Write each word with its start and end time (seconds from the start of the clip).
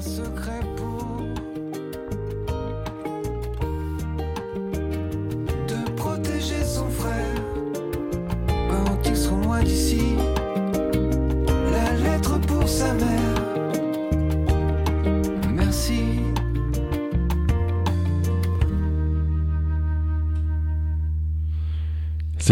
secret 0.00 0.69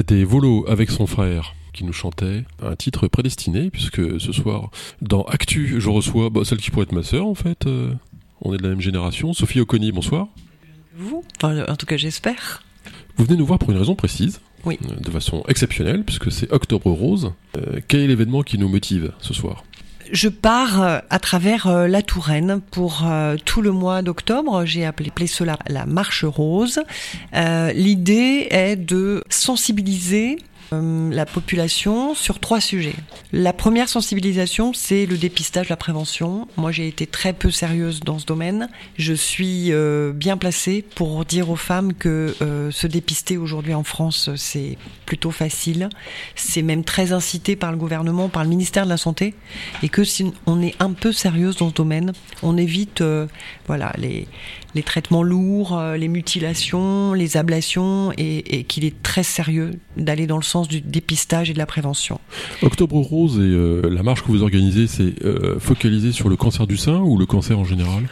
C'était 0.08 0.24
Volo 0.24 0.64
avec 0.66 0.88
son 0.90 1.06
frère 1.06 1.54
qui 1.74 1.84
nous 1.84 1.92
chantait 1.92 2.44
un 2.62 2.74
titre 2.76 3.08
prédestiné 3.08 3.68
puisque 3.68 4.18
ce 4.18 4.32
soir 4.32 4.70
dans 5.02 5.22
Actu 5.24 5.82
je 5.82 5.90
reçois 5.90 6.30
bah, 6.30 6.46
celle 6.46 6.56
qui 6.56 6.70
pourrait 6.70 6.84
être 6.84 6.92
ma 6.92 7.02
sœur 7.02 7.26
en 7.26 7.34
fait. 7.34 7.66
euh, 7.66 7.92
on 8.40 8.54
est 8.54 8.56
de 8.56 8.62
la 8.62 8.70
même 8.70 8.80
génération. 8.80 9.34
Sophie 9.34 9.60
Oconi, 9.60 9.92
bonsoir. 9.92 10.28
Vous 10.96 11.22
En 11.42 11.76
tout 11.76 11.84
cas, 11.84 11.98
j'espère. 11.98 12.62
Vous 13.18 13.26
venez 13.26 13.36
nous 13.36 13.44
voir 13.44 13.58
pour 13.58 13.70
une 13.70 13.76
raison 13.76 13.94
précise. 13.96 14.40
Oui. 14.64 14.78
euh, 14.90 14.94
De 14.98 15.10
façon 15.10 15.42
exceptionnelle 15.46 16.04
puisque 16.04 16.32
c'est 16.32 16.50
Octobre 16.54 16.90
Rose. 16.90 17.32
Euh, 17.58 17.80
quel 17.86 18.00
est 18.00 18.06
l'événement 18.06 18.40
qui 18.42 18.56
nous 18.56 18.68
motive 18.70 19.12
ce 19.20 19.34
soir? 19.34 19.62
Je 20.12 20.28
pars 20.28 20.82
euh, 20.82 20.98
à 21.10 21.18
travers 21.18 21.66
euh, 21.66 21.86
la 21.86 22.02
Touraine 22.02 22.60
pour 22.70 23.02
euh, 23.04 23.36
tout 23.44 23.62
le 23.62 23.72
mois 23.72 24.02
d'octobre. 24.02 24.64
J'ai 24.64 24.84
appelé, 24.84 25.10
cela 25.26 25.58
la 25.68 25.86
marche 25.86 26.24
rose. 26.24 26.80
L'idée 27.32 28.46
est 28.50 28.76
de 28.76 29.22
sensibiliser 29.28 30.38
euh, 30.72 31.10
la 31.12 31.26
population 31.26 32.14
sur 32.14 32.38
trois 32.40 32.60
sujets. 32.60 32.94
La 33.32 33.52
première 33.52 33.88
sensibilisation, 33.88 34.72
c'est 34.72 35.06
le 35.06 35.16
dépistage, 35.16 35.68
la 35.68 35.76
prévention. 35.76 36.48
Moi, 36.56 36.72
j'ai 36.72 36.88
été 36.88 37.06
très 37.06 37.32
peu 37.32 37.50
sérieuse 37.50 38.00
dans 38.00 38.18
ce 38.18 38.26
domaine. 38.26 38.68
Je 38.96 39.12
suis 39.12 39.72
euh, 39.72 40.12
bien 40.12 40.36
placée 40.36 40.84
pour 40.94 41.24
dire 41.24 41.50
aux 41.50 41.56
femmes 41.56 41.92
que 41.94 42.34
euh, 42.42 42.70
se 42.70 42.86
dépister 42.86 43.36
aujourd'hui 43.36 43.74
en 43.74 43.84
France, 43.84 44.30
c'est 44.36 44.78
plutôt 45.06 45.30
facile. 45.30 45.88
C'est 46.34 46.62
même 46.62 46.84
très 46.84 47.12
incité 47.12 47.56
par 47.56 47.72
le 47.72 47.78
gouvernement, 47.78 48.28
par 48.28 48.44
le 48.44 48.48
ministère 48.48 48.84
de 48.84 48.90
la 48.90 48.96
Santé, 48.96 49.34
et 49.82 49.88
que 49.88 50.04
si 50.04 50.32
on 50.46 50.62
est 50.62 50.74
un 50.80 50.92
peu 50.92 51.12
sérieuse 51.12 51.56
dans 51.56 51.70
ce 51.70 51.74
domaine, 51.74 52.12
on 52.42 52.56
évite 52.56 53.00
euh, 53.00 53.26
voilà 53.66 53.92
les 53.98 54.26
les 54.78 54.84
traitements 54.84 55.24
lourds, 55.24 55.76
euh, 55.76 55.96
les 55.96 56.06
mutilations, 56.06 57.12
les 57.12 57.36
ablations, 57.36 58.12
et, 58.16 58.58
et 58.58 58.62
qu'il 58.62 58.84
est 58.84 59.02
très 59.02 59.24
sérieux 59.24 59.72
d'aller 59.96 60.28
dans 60.28 60.36
le 60.36 60.44
sens 60.44 60.68
du 60.68 60.80
dépistage 60.80 61.50
et 61.50 61.52
de 61.52 61.58
la 61.58 61.66
prévention. 61.66 62.20
Octobre 62.62 62.98
Rose 62.98 63.38
et 63.38 63.40
euh, 63.40 63.90
la 63.90 64.04
marche 64.04 64.22
que 64.22 64.28
vous 64.28 64.44
organisez, 64.44 64.86
c'est 64.86 65.24
euh, 65.24 65.58
focalisé 65.58 66.12
sur 66.12 66.28
le 66.28 66.36
cancer 66.36 66.68
du 66.68 66.76
sein 66.76 67.00
ou 67.00 67.18
le 67.18 67.26
cancer 67.26 67.58
en 67.58 67.64
général? 67.64 68.08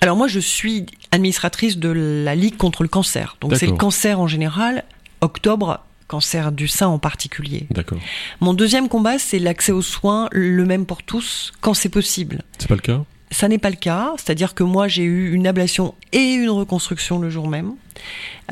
Alors 0.00 0.16
moi, 0.16 0.28
je 0.28 0.38
suis 0.38 0.86
administratrice 1.10 1.76
de 1.78 1.88
la 1.88 2.36
Ligue 2.36 2.56
contre 2.56 2.84
le 2.84 2.88
cancer. 2.88 3.36
Donc 3.40 3.56
c'est 3.56 3.66
le 3.66 3.72
cancer 3.72 4.20
en 4.20 4.28
général, 4.28 4.84
octobre, 5.22 5.80
cancer 6.06 6.52
du 6.52 6.68
sein 6.68 6.86
en 6.86 7.00
particulier. 7.00 7.66
D'accord. 7.70 7.98
Mon 8.40 8.54
deuxième 8.54 8.88
combat, 8.88 9.18
c'est 9.18 9.40
l'accès 9.40 9.72
aux 9.72 9.82
soins, 9.82 10.28
le 10.30 10.64
même 10.64 10.86
pour 10.86 11.02
tous, 11.02 11.52
quand 11.60 11.74
c'est 11.74 11.88
possible. 11.88 12.42
C'est 12.58 12.68
pas 12.68 12.76
le 12.76 12.80
cas? 12.80 13.04
Ça 13.30 13.48
n'est 13.48 13.58
pas 13.58 13.70
le 13.70 13.76
cas, 13.76 14.14
c'est-à-dire 14.16 14.54
que 14.54 14.62
moi 14.62 14.86
j'ai 14.86 15.02
eu 15.02 15.32
une 15.32 15.46
ablation 15.46 15.94
et 16.12 16.34
une 16.34 16.50
reconstruction 16.50 17.18
le 17.18 17.28
jour 17.28 17.48
même. 17.48 17.74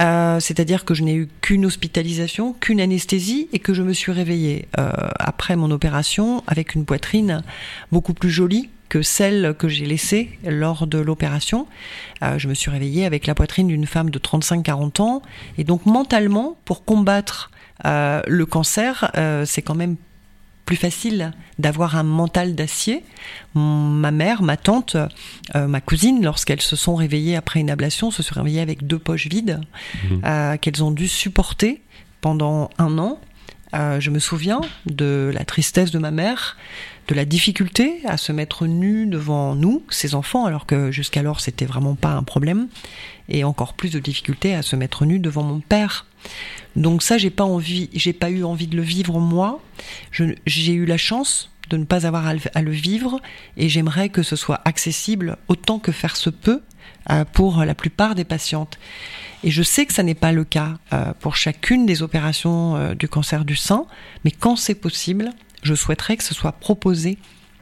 Euh, 0.01 0.41
c'est-à-dire 0.41 0.85
que 0.85 0.95
je 0.95 1.05
n'ai 1.05 1.15
eu 1.15 1.29
qu'une 1.41 1.65
hospitalisation, 1.65 2.55
qu'une 2.55 2.81
anesthésie 2.81 3.49
et 3.53 3.61
que 3.61 3.73
je 3.73 3.83
me 3.83 3.93
suis 3.93 4.11
réveillée 4.11 4.67
euh, 4.79 4.91
après 5.19 5.55
mon 5.55 5.71
opération 5.71 6.43
avec 6.49 6.75
une 6.75 6.85
poitrine 6.85 7.45
beaucoup 7.93 8.15
plus 8.15 8.31
jolie 8.31 8.69
que 8.89 9.01
celle 9.01 9.55
que 9.57 9.69
j'ai 9.69 9.87
laissée 9.87 10.39
lors 10.45 10.89
de 10.89 10.99
l'opération. 10.99 11.69
Euh, 12.23 12.39
je 12.39 12.49
me 12.49 12.55
suis 12.55 12.71
réveillée 12.71 13.07
avec 13.07 13.29
la 13.29 13.35
poitrine 13.37 13.69
d'une 13.69 13.87
femme 13.87 14.11
de 14.11 14.19
35-40 14.19 15.01
ans 15.03 15.23
et 15.57 15.63
donc 15.63 15.87
mentalement, 15.87 16.57
pour 16.65 16.85
combattre 16.85 17.51
le 17.85 18.45
cancer, 18.45 19.11
c'est 19.45 19.61
quand 19.61 19.75
même 19.75 19.97
plus 20.65 20.77
facile 20.77 21.33
d'avoir 21.59 21.97
un 21.97 22.03
mental 22.03 22.55
d'acier. 22.55 23.05
Ma 23.55 24.11
mère, 24.11 24.43
ma 24.43 24.57
tante, 24.57 24.97
euh, 25.55 25.67
ma 25.67 25.81
cousine, 25.81 26.25
lorsqu'elles 26.25 26.63
se 26.63 26.75
sont 26.77 26.95
réveillées 26.95 27.37
après 27.37 27.61
une 27.61 27.71
ablation, 27.71 28.11
se 28.11 28.23
sont 28.23 28.35
réveillées 28.37 28.61
avec 28.63 28.87
deux 28.87 28.99
poches 28.99 29.27
vides 29.29 29.61
Mhm. 30.11 30.21
euh, 30.25 30.57
qu'elles 30.57 30.83
ont 30.83 30.91
dû 30.91 31.07
supporter 31.09 31.83
pendant 32.21 32.71
un 32.79 32.97
an. 32.99 33.19
Euh, 33.75 33.99
je 34.01 34.11
me 34.11 34.19
souviens 34.21 34.61
de 34.87 35.31
la 35.35 35.45
tristesse 35.45 35.91
de 35.91 35.99
ma 35.99 36.11
mère, 36.13 36.57
de 37.09 37.15
la 37.15 37.25
difficulté 37.25 38.01
à 38.05 38.17
se 38.17 38.33
mettre 38.33 38.67
nue 38.67 39.07
devant 39.07 39.55
nous, 39.55 39.83
ses 39.91 40.15
enfants, 40.15 40.47
alors 40.47 40.67
que 40.67 40.91
jusqu'alors 40.91 41.41
c'était 41.41 41.67
vraiment 41.67 41.95
pas 41.95 42.13
un 42.13 42.23
problème, 42.23 42.69
et 43.29 43.45
encore 43.45 43.75
plus 43.75 43.91
de 43.91 43.99
difficulté 43.99 44.55
à 44.55 44.63
se 44.63 44.77
mettre 44.77 45.05
nue 45.05 45.19
devant 45.19 45.43
mon 45.43 45.61
père. 45.61 46.07
Donc 46.77 47.03
ça, 47.03 47.19
j'ai 47.19 47.31
pas 47.31 47.45
envie, 47.45 47.91
j'ai 47.93 48.13
pas 48.13 48.31
eu 48.31 48.45
envie 48.45 48.67
de 48.67 48.77
le 48.77 48.83
vivre 48.83 49.21
moi. 49.21 49.61
J'ai 50.47 50.73
eu 50.73 50.87
la 50.87 50.97
chance 50.97 51.51
de 51.71 51.77
ne 51.77 51.85
pas 51.85 52.07
avoir 52.07 52.27
à 52.27 52.35
le, 52.35 52.41
à 52.55 52.63
le 52.63 52.71
vivre, 52.71 53.21
et 53.57 53.69
j'aimerais 53.69 54.09
que 54.09 54.23
ce 54.23 54.37
soit 54.37 54.61
accessible 54.65 55.37
autant 55.49 55.79
que 55.79 55.93
faire 55.93 56.17
se 56.17 56.31
peut 56.31 56.63
euh, 57.11 57.25
pour 57.25 57.65
la 57.65 57.75
plupart 57.75 58.15
des 58.15 58.25
patientes. 58.25 58.79
Et 59.43 59.51
je 59.51 59.63
sais 59.63 59.85
que 59.85 59.93
ça 59.93 60.03
n'est 60.03 60.15
pas 60.15 60.33
le 60.33 60.45
cas 60.45 60.79
euh, 60.93 61.13
pour 61.21 61.37
chacune 61.37 61.85
des 61.85 62.03
opérations 62.03 62.77
euh, 62.77 62.95
du 62.95 63.09
cancer 63.09 63.45
du 63.45 63.57
sein, 63.57 63.85
mais 64.25 64.31
quand 64.31 64.57
c'est 64.57 64.75
possible, 64.75 65.31
je 65.65 65.75
souhaiterais 65.75 66.17
que 66.17 66.23
ce 66.23 66.35
soit 66.35 66.53
proposé 66.53 67.19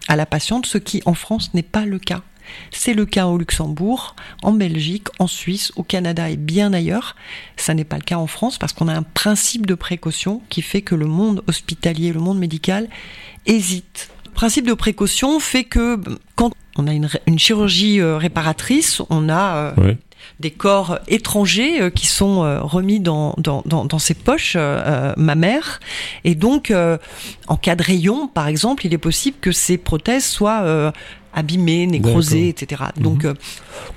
à 0.09 0.17
la 0.17 0.27
patiente, 0.27 0.67
ce 0.67 0.79
qui 0.79 1.03
en 1.07 1.15
France 1.15 1.55
n'est 1.55 1.63
pas 1.63 1.87
le 1.87 1.99
cas. 1.99 2.23
C'est 2.71 2.93
le 2.93 3.07
cas 3.07 3.27
au 3.27 3.39
Luxembourg, 3.39 4.17
en 4.43 4.53
Belgique, 4.53 5.07
en 5.19 5.27
Suisse, 5.27 5.73
au 5.77 5.83
Canada 5.83 6.29
et 6.29 6.37
bien 6.37 6.73
ailleurs. 6.73 7.17
Ça 7.57 7.73
n'est 7.73 7.85
pas 7.85 7.97
le 7.97 8.03
cas 8.03 8.17
en 8.17 8.27
France 8.27 8.59
parce 8.59 8.73
qu'on 8.73 8.89
a 8.89 8.95
un 8.95 9.05
principe 9.05 9.65
de 9.65 9.75
précaution 9.75 10.43
qui 10.49 10.61
fait 10.61 10.83
que 10.83 10.95
le 10.95 11.07
monde 11.07 11.43
hospitalier, 11.47 12.13
le 12.13 12.21
monde 12.21 12.39
médical 12.39 12.89
hésite. 13.47 14.11
Le 14.27 14.33
principe 14.33 14.67
de 14.67 14.75
précaution 14.75 15.41
fait 15.41 15.65
que 15.65 16.01
quand 16.35 16.53
on 16.77 16.87
a 16.87 16.93
une, 16.93 17.39
chirurgie 17.39 18.01
euh, 18.01 18.17
réparatrice, 18.17 19.03
on 19.11 19.29
a 19.29 19.75
euh. 19.79 19.95
Des 20.41 20.51
corps 20.51 20.99
étrangers 21.09 21.81
euh, 21.81 21.91
qui 21.91 22.07
sont 22.07 22.43
euh, 22.43 22.61
remis 22.61 23.01
dans, 23.01 23.35
dans, 23.39 23.63
dans, 23.67 23.85
dans 23.85 23.99
ses 23.99 24.15
poches 24.15 24.57
euh, 24.57 24.83
euh, 24.87 25.13
mammaires. 25.17 25.81
Et 26.25 26.35
donc, 26.35 26.71
euh, 26.71 26.99
en 27.49 27.57
cas 27.57 27.77
de 27.77 27.83
rayon, 27.83 28.29
par 28.29 28.49
exemple, 28.49 28.87
il 28.87 28.95
est 28.95 28.99
possible 28.99 29.37
que 29.41 29.53
ces 29.53 29.79
prothèses 29.79 30.27
soient 30.27 30.63
euh, 30.63 30.91
abîmées, 31.35 31.87
nécrosées, 31.87 32.49
etc. 32.49 32.83
Donc, 32.97 33.25
euh, 33.25 33.35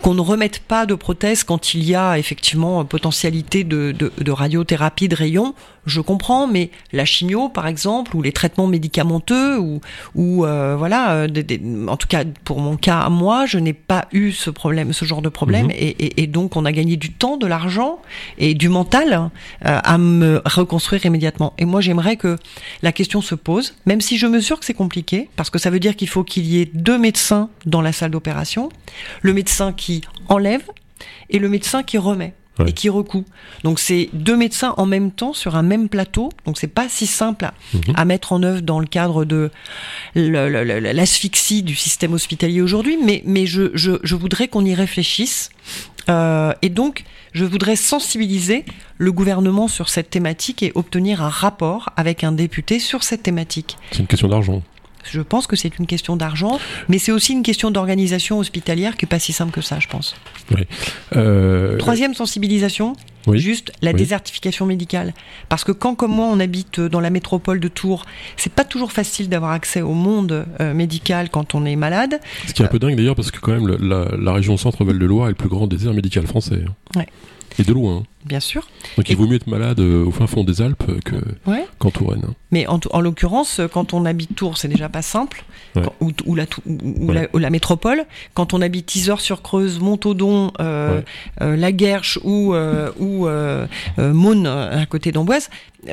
qu'on 0.01 0.13
ne 0.13 0.21
remette 0.21 0.59
pas 0.59 0.85
de 0.85 0.95
prothèse 0.95 1.43
quand 1.43 1.73
il 1.73 1.83
y 1.83 1.95
a 1.95 2.17
effectivement 2.17 2.85
potentialité 2.85 3.63
de, 3.63 3.91
de, 3.91 4.11
de 4.17 4.31
radiothérapie 4.31 5.09
de 5.09 5.15
rayon, 5.15 5.53
je 5.85 6.01
comprends, 6.01 6.47
mais 6.47 6.69
la 6.93 7.05
chimio, 7.05 7.49
par 7.49 7.67
exemple, 7.67 8.15
ou 8.15 8.21
les 8.21 8.31
traitements 8.31 8.67
médicamenteux, 8.67 9.59
ou, 9.59 9.81
ou 10.15 10.45
euh, 10.45 10.75
voilà, 10.77 11.11
euh, 11.13 11.27
des- 11.27 11.43
des- 11.43 11.61
en 11.87 11.97
tout 11.97 12.07
cas 12.07 12.23
pour 12.43 12.59
mon 12.59 12.77
cas, 12.77 13.07
moi, 13.09 13.45
je 13.45 13.57
n'ai 13.59 13.73
pas 13.73 14.07
eu 14.11 14.31
ce 14.31 14.49
problème, 14.49 14.93
ce 14.93 15.05
genre 15.05 15.21
de 15.21 15.29
problème, 15.29 15.65
Mhm. 15.67 15.71
et, 15.71 15.87
et, 16.05 16.23
et 16.23 16.27
donc 16.27 16.55
on 16.55 16.65
a 16.65 16.71
gagné 16.71 16.95
du 16.97 17.11
temps, 17.11 17.37
de 17.37 17.47
l'argent 17.47 17.99
et 18.37 18.53
du 18.53 18.69
mental 18.69 19.13
euh, 19.13 19.79
à 19.83 19.97
me 19.97 20.41
reconstruire 20.45 21.05
immédiatement. 21.05 21.53
Et 21.57 21.65
moi, 21.65 21.81
j'aimerais 21.81 22.15
que 22.17 22.37
la 22.81 22.91
question 22.91 23.21
se 23.21 23.35
pose, 23.35 23.75
même 23.85 24.01
si 24.01 24.17
je 24.17 24.27
mesure 24.27 24.59
que 24.59 24.65
c'est 24.65 24.73
compliqué, 24.73 25.29
parce 25.35 25.49
que 25.49 25.59
ça 25.59 25.69
veut 25.69 25.79
dire 25.79 25.95
qu'il 25.95 26.09
faut 26.09 26.23
qu'il 26.23 26.45
y 26.45 26.61
ait 26.61 26.69
deux 26.73 26.97
médecins 26.97 27.49
dans 27.65 27.81
la 27.81 27.91
salle 27.91 28.11
d'opération, 28.11 28.69
le 29.21 29.33
médecin 29.33 29.73
qui 29.73 30.01
enlève 30.29 30.63
et 31.29 31.39
le 31.39 31.49
médecin 31.49 31.83
qui 31.83 31.97
remet. 31.97 32.33
Ouais. 32.57 32.69
et 32.69 32.73
qui 32.73 32.87
recoue. 32.89 33.25
Donc 33.63 33.79
c'est 33.79 34.09
deux 34.13 34.37
médecins 34.37 34.73
en 34.77 34.85
même 34.85 35.11
temps 35.11 35.33
sur 35.33 35.55
un 35.57 35.61
même 35.61 35.89
plateau. 35.89 36.29
Donc 36.45 36.57
c'est 36.57 36.67
pas 36.67 36.87
si 36.87 37.05
simple 37.05 37.45
à, 37.45 37.53
Mhm. 37.73 37.81
à 37.95 38.05
mettre 38.05 38.31
en 38.31 38.43
œuvre 38.43 38.61
dans 38.61 38.79
le 38.79 38.87
cadre 38.87 39.25
de 39.25 39.51
l'asphyxie 40.15 41.63
du 41.63 41.75
système 41.75 42.13
hospitalier 42.13 42.61
aujourd'hui, 42.61 42.97
mais, 43.03 43.21
mais 43.25 43.45
je, 43.45 43.71
je, 43.73 43.91
je 44.03 44.15
voudrais 44.15 44.47
qu'on 44.47 44.65
y 44.65 44.73
réfléchisse. 44.73 45.49
Euh, 46.09 46.53
et 46.61 46.69
donc, 46.69 47.03
je 47.33 47.45
voudrais 47.45 47.75
sensibiliser 47.75 48.63
le 48.97 49.11
gouvernement 49.11 49.67
sur 49.67 49.89
cette 49.89 50.09
thématique 50.09 50.63
et 50.63 50.71
obtenir 50.75 51.21
un 51.21 51.29
rapport 51.29 51.89
avec 51.97 52.23
un 52.23 52.31
député 52.31 52.79
sur 52.79 53.03
cette 53.03 53.23
thématique. 53.23 53.77
C'est 53.91 53.99
une 53.99 54.07
question 54.07 54.27
d'argent. 54.27 54.61
Je 55.11 55.21
pense 55.21 55.47
que 55.47 55.55
c'est 55.55 55.77
une 55.79 55.87
question 55.87 56.15
d'argent, 56.15 56.59
mais 56.89 56.97
c'est 56.97 57.11
aussi 57.11 57.33
une 57.33 57.43
question 57.43 57.71
d'organisation 57.71 58.39
hospitalière 58.39 58.97
qui 58.97 59.05
est 59.05 59.07
pas 59.09 59.19
si 59.19 59.33
simple 59.33 59.51
que 59.51 59.61
ça, 59.61 59.79
je 59.79 59.87
pense. 59.87 60.15
Euh, 61.15 61.77
Troisième 61.77 62.13
sensibilisation, 62.13 62.93
Oui. 63.27 63.39
juste 63.39 63.71
la 63.81 63.91
Oui. 63.91 63.97
désertification 63.97 64.65
médicale. 64.65 65.13
Parce 65.49 65.63
que 65.63 65.71
quand, 65.71 65.95
comme 65.95 66.11
moi, 66.11 66.27
on 66.31 66.39
habite 66.39 66.79
dans 66.79 66.99
la 66.99 67.09
métropole 67.09 67.59
de 67.59 67.67
Tours, 67.67 68.05
c'est 68.37 68.51
pas 68.53 68.63
toujours 68.63 68.91
facile 68.91 69.29
d'avoir 69.29 69.51
accès 69.51 69.81
au 69.81 69.93
monde 69.93 70.45
euh, 70.59 70.73
médical 70.73 71.29
quand 71.29 71.55
on 71.55 71.65
est 71.65 71.75
malade. 71.75 72.19
Ce 72.47 72.53
qui 72.53 72.61
est 72.61 72.65
un 72.65 72.69
peu 72.69 72.79
dingue 72.79 72.95
d'ailleurs, 72.95 73.15
parce 73.15 73.31
que 73.31 73.39
quand 73.39 73.51
même, 73.53 73.67
la, 73.67 74.05
la 74.19 74.33
région 74.33 74.57
Centre-Val 74.57 74.97
de 74.99 75.05
Loire 75.05 75.27
est 75.27 75.31
le 75.31 75.35
plus 75.35 75.49
grand 75.49 75.67
désert 75.67 75.93
médical 75.93 76.25
français. 76.27 76.63
hein. 76.67 76.99
Ouais. 76.99 77.07
Et 77.57 77.63
de 77.63 77.71
loin. 77.73 78.03
Bien 78.25 78.39
sûr. 78.39 78.67
Donc 78.97 79.09
Et- 79.09 79.13
il 79.13 79.17
vaut 79.17 79.27
mieux 79.27 79.35
être 79.35 79.47
malade 79.47 79.79
euh, 79.79 80.03
au 80.05 80.11
fin 80.11 80.27
fond 80.27 80.43
des 80.43 80.61
Alpes 80.61 80.99
que 81.03 81.15
Ouais. 81.49 81.65
qu'en 81.79 81.91
Touraine. 81.91 82.23
hein. 82.27 82.33
Mais 82.51 82.67
en, 82.67 82.79
en 82.91 83.01
l'occurrence, 83.01 83.59
euh, 83.59 83.67
quand 83.67 83.93
on 83.93 84.05
habite 84.05 84.35
Tours, 84.35 84.57
c'est 84.57 84.67
déjà 84.67 84.89
pas 84.89 85.01
simple, 85.01 85.43
Ouais. 85.75 85.81
Quand- 85.83 85.93
ou, 85.99 86.11
ou 86.25 86.35
la, 86.35 86.45
tou- 86.45 86.61
ou- 86.65 86.77
ou 87.03 87.07
Ouais. 87.09 87.13
la, 87.13 87.27
ou 87.33 87.37
la 87.37 87.49
métropole. 87.49 88.05
Quand 88.33 88.53
on 88.53 88.61
habite 88.61 88.95
Isère-sur-Creuse, 88.95 89.79
Montaudoin, 89.79 90.51
euh, 90.61 91.01
euh, 91.41 91.55
La 91.57 91.71
Guerche 91.71 92.17
ou, 92.23 92.53
euh, 92.53 92.91
ou 92.99 93.27
Maune, 93.97 94.47
à 94.47 94.85
côté 94.85 95.11
d'Amboise, 95.11 95.49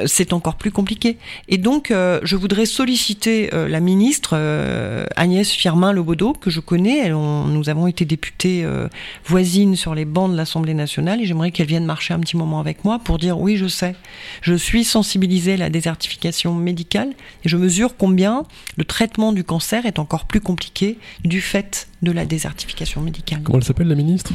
c'est 0.07 0.33
encore 0.33 0.55
plus 0.57 0.71
compliqué. 0.71 1.19
Et 1.49 1.59
donc, 1.59 1.91
euh, 1.91 2.19
je 2.23 2.37
voudrais 2.37 2.65
solliciter 2.65 3.51
euh, 3.53 3.69
la 3.69 3.81
ministre 3.81 4.31
euh, 4.35 5.05
Agnès 5.17 5.51
Firmin-Lebaudot, 5.51 6.33
que 6.35 6.49
je 6.49 6.61
connais. 6.61 6.99
Elle, 7.07 7.15
on- 7.15 7.45
nous 7.45 7.69
avons 7.69 7.87
été 7.87 8.05
députées 8.07 8.63
euh, 8.65 8.89
voisines 9.27 9.77
sur 9.77 9.95
les 9.95 10.05
bancs 10.07 10.31
de 10.33 10.37
l'Assemblée 10.37 10.73
nationale, 10.75 11.21
et 11.21 11.27
j'aimerais 11.27 11.51
qu'elle 11.51 11.67
vienne 11.67 11.85
marcher 11.85 12.15
un 12.15 12.21
petit 12.23 12.37
moment 12.37 12.61
avec 12.61 12.85
moi 12.85 12.99
pour 12.99 13.19
dire 13.19 13.39
oui, 13.39 13.57
je 13.57 13.67
sais, 13.67 13.95
je 14.41 14.55
suis 14.55 14.85
sensibilisée 14.85 15.55
à 15.55 15.57
la 15.59 15.71
désertification 15.71 16.55
médicale 16.55 17.11
et 17.45 17.49
je 17.49 17.57
mesure 17.57 17.97
combien 17.97 18.45
le 18.77 18.85
traitement 18.85 19.33
du 19.33 19.45
cancer 19.45 19.87
est 19.87 19.99
encore 19.99 20.25
plus 20.25 20.41
compliqué 20.41 20.99
du 21.25 21.41
fait 21.41 21.89
de 22.03 22.11
la 22.11 22.25
désertification 22.25 23.01
médicale. 23.01 23.41
Comment 23.45 23.59
elle 23.59 23.65
s'appelle 23.65 23.89
la 23.89 23.95
ministre? 23.95 24.33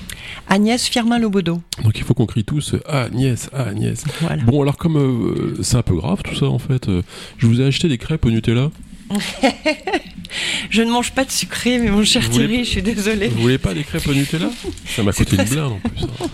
Agnès 0.48 0.88
Firmin-Lebaudot. 0.88 1.62
Donc 1.84 1.98
il 1.98 2.04
faut 2.04 2.14
qu'on 2.14 2.26
crie 2.26 2.44
tous 2.44 2.76
Agnès, 2.88 3.50
Agnès. 3.54 4.04
Voilà. 4.22 4.44
Bon 4.44 4.62
alors 4.62 4.78
comme 4.78 4.98
euh, 4.98 5.58
c'est 5.64 5.78
un 5.78 5.84
peu 5.84 5.96
grave 5.96 6.22
tout 6.24 6.36
ça 6.36 6.46
en 6.46 6.60
fait, 6.60 6.88
euh, 6.88 7.02
je 7.38 7.48
vous 7.48 7.62
ai 7.62 7.66
acheté 7.66 7.88
des 7.90 7.98
crêpes 7.98 8.26
au 8.26 8.32
Nutella. 8.32 8.70
Je 10.70 10.82
ne 10.82 10.92
mange 10.92 11.12
pas 11.12 11.24
de 11.24 11.32
sucré, 11.32 11.80
mais 11.80 11.90
mon 11.90 12.04
cher 12.04 12.22
Vous 12.22 12.34
voulez- 12.34 12.48
Thierry, 12.48 12.66
je 12.66 12.70
suis 12.70 12.82
désolée. 12.82 13.28
Vous 13.30 13.42
voulez 13.42 13.58
pas 13.58 13.74
des 13.74 13.84
crêpes 13.84 14.06
au 14.08 14.14
Nutella 14.14 14.50
Ça 14.86 15.02
m'a 15.02 15.14
coûté 15.14 15.38
une 15.38 15.46
blinde 15.46 15.72
en 15.74 15.80
plus. 15.90 16.04
hein. 16.04 16.28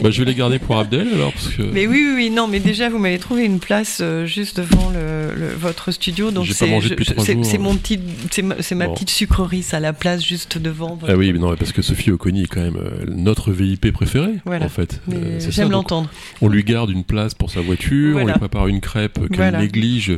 Bah, 0.00 0.10
je 0.12 0.20
vais 0.22 0.24
les 0.30 0.36
garder 0.36 0.60
pour 0.60 0.78
Abdel 0.78 1.08
alors 1.12 1.32
parce 1.32 1.48
que 1.48 1.62
Mais 1.62 1.88
oui, 1.88 2.04
oui, 2.06 2.12
oui, 2.14 2.30
non, 2.30 2.46
mais 2.46 2.60
déjà, 2.60 2.88
vous 2.88 2.98
m'avez 2.98 3.18
trouvé 3.18 3.44
une 3.44 3.58
place 3.58 3.98
euh, 4.00 4.24
juste 4.24 4.58
devant 4.60 4.90
le, 4.90 5.34
le- 5.34 5.52
votre 5.54 5.90
studio, 5.90 6.30
donc 6.30 6.44
J'ai 6.44 6.52
pas 6.52 6.58
c'est 6.60 6.70
mangé 6.70 6.84
je- 6.88 6.90
depuis 6.90 7.04
je- 7.04 7.10
trois 7.12 7.24
c'est 7.24 7.32
jours. 7.34 7.44
c'est 7.44 7.58
mon 7.58 7.76
petit, 7.76 7.98
c'est 8.30 8.42
ma, 8.42 8.54
c'est 8.62 8.74
ma 8.76 8.86
Bon. 8.86 8.94
petite 8.94 9.10
sucrerie, 9.10 9.62
ça, 9.64 9.80
la 9.80 9.92
place 9.92 10.24
juste 10.24 10.58
devant. 10.58 10.96
ah 11.08 11.16
oui 11.16 11.32
mais 11.32 11.38
non 11.40 11.54
parce 11.56 11.72
que 11.72 11.82
Sophie 11.82 12.12
Oconi 12.12 12.44
est 12.44 12.46
quand 12.46 12.62
même 12.62 12.76
euh, 12.76 13.04
notre 13.08 13.50
VIP 13.52 13.90
préféré 13.92 14.30
Voilà. 14.46 14.66
en 14.66 14.68
fait. 14.68 15.00
Euh, 15.12 15.40
j'aime 15.50 15.70
l'entendre. 15.72 16.08
On 16.40 16.48
lui 16.48 16.62
garde 16.62 16.90
une 16.90 17.04
place 17.04 17.34
pour 17.34 17.50
sa 17.50 17.60
voiture, 17.60 18.18
on 18.22 18.26
lui 18.26 18.32
prépare 18.34 18.68
une 18.68 18.80
crêpe 18.80 19.18
qu'elle 19.32 19.56
néglige. 19.58 20.12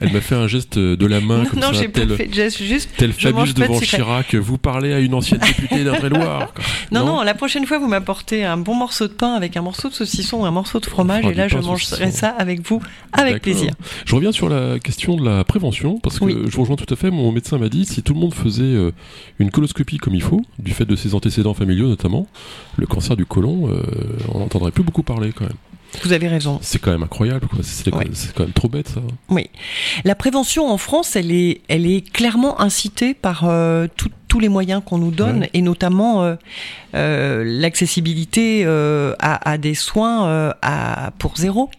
Elle 0.00 0.12
m'a 0.12 0.20
fait 0.20 0.34
un 0.34 0.48
geste 0.48 0.78
de 0.78 1.03
la 1.06 1.20
main 1.20 1.38
Non, 1.38 1.44
comme 1.46 1.60
non, 1.60 1.72
j'ai 1.72 1.88
pas 1.88 2.00
tel, 2.00 2.16
fait 2.16 2.26
de 2.26 2.34
geste, 2.34 2.62
juste. 2.62 2.90
tel 2.96 3.12
je 3.16 3.28
mange 3.28 3.48
Fabius 3.48 3.54
de 3.54 3.62
devant 3.62 3.78
sucré. 3.80 3.96
Chirac. 3.98 4.34
Vous 4.34 4.58
parlez 4.58 4.92
à 4.92 5.00
une 5.00 5.14
ancienne 5.14 5.40
députée 5.40 5.84
d'Indre-et-Loire. 5.84 6.52
Non, 6.92 7.04
non, 7.04 7.22
la 7.22 7.34
prochaine 7.34 7.66
fois, 7.66 7.78
vous 7.78 7.88
m'apportez 7.88 8.44
un 8.44 8.56
bon 8.56 8.74
morceau 8.74 9.08
de 9.08 9.12
pain 9.12 9.34
avec 9.34 9.56
un 9.56 9.62
morceau 9.62 9.88
de 9.88 9.94
saucisson 9.94 10.42
ou 10.42 10.44
un 10.44 10.50
morceau 10.50 10.78
de 10.80 10.86
fromage, 10.86 11.24
et 11.24 11.34
là, 11.34 11.48
je 11.48 11.58
mangerai 11.58 12.10
ça 12.12 12.28
avec 12.28 12.66
vous, 12.68 12.80
avec 13.12 13.42
plaisir. 13.42 13.72
Je 14.04 14.14
reviens 14.14 14.32
sur 14.32 14.48
la 14.48 14.78
question 14.78 15.16
de 15.16 15.24
la 15.24 15.44
prévention, 15.44 15.98
parce 15.98 16.18
que 16.18 16.24
Oui. 16.24 16.36
je 16.46 16.50
vous 16.54 16.62
rejoins 16.62 16.76
tout 16.76 16.92
à 16.92 16.96
fait. 16.96 17.10
Mon 17.10 17.32
médecin 17.32 17.58
m'a 17.58 17.68
dit 17.68 17.84
si 17.84 18.02
tout 18.02 18.14
le 18.14 18.20
monde 18.20 18.34
faisait 18.34 18.62
euh, 18.62 18.92
une 19.38 19.50
coloscopie 19.50 19.98
comme 19.98 20.14
il 20.14 20.22
faut, 20.22 20.42
du 20.58 20.72
fait 20.72 20.84
de 20.84 20.94
ses 20.96 21.14
antécédents 21.14 21.54
familiaux 21.54 21.88
notamment, 21.88 22.26
le 22.76 22.86
cancer 22.86 23.16
du 23.16 23.26
côlon, 23.26 23.68
euh, 23.70 23.82
on 24.32 24.38
n'entendrait 24.40 24.70
plus 24.70 24.84
beaucoup 24.84 25.02
parler 25.02 25.32
quand 25.32 25.44
même. 25.44 25.54
Vous 26.02 26.12
avez 26.12 26.28
raison. 26.28 26.58
C'est 26.62 26.78
quand 26.80 26.90
même 26.90 27.02
incroyable, 27.02 27.46
quoi. 27.46 27.60
C'est 27.62 27.94
Ouais. 27.94 28.06
quand 28.34 28.42
même 28.44 28.52
trop 28.52 28.68
bête 28.68 28.88
ça. 28.88 29.00
Oui. 29.28 29.48
La 30.04 30.14
prévention 30.14 30.68
en 30.70 30.76
France, 30.78 31.16
elle 31.16 31.30
est, 31.32 31.60
elle 31.68 31.86
est 31.86 32.00
clairement 32.12 32.60
incitée 32.60 33.14
par 33.14 33.44
euh, 33.44 33.86
tout- 33.96 34.10
tous 34.28 34.40
les 34.40 34.48
moyens 34.48 34.82
qu'on 34.84 34.98
nous 34.98 35.10
donne, 35.12 35.40
Ouais. 35.40 35.50
et 35.54 35.62
notamment 35.62 36.22
euh, 36.24 36.34
euh, 36.94 37.44
l'accessibilité 37.46 38.64
à, 38.66 39.50
à 39.50 39.58
des 39.58 39.74
soins 39.74 40.52
à, 40.62 41.10
pour 41.18 41.36
zéro. 41.36 41.70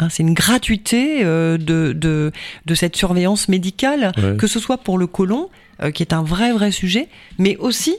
Hein, 0.00 0.08
c'est 0.10 0.22
une 0.22 0.34
gratuité 0.34 1.22
de, 1.22 1.56
de, 1.58 2.32
de 2.66 2.74
cette 2.74 2.96
surveillance 2.96 3.48
médicale, 3.48 4.12
Ouais. 4.16 4.36
que 4.36 4.46
ce 4.46 4.58
soit 4.58 4.78
pour 4.78 4.98
le 4.98 5.06
côlon, 5.06 5.48
qui 5.94 6.02
est 6.02 6.12
un 6.12 6.22
vrai, 6.22 6.52
vrai 6.52 6.70
sujet, 6.70 7.08
mais 7.38 7.56
aussi 7.58 7.96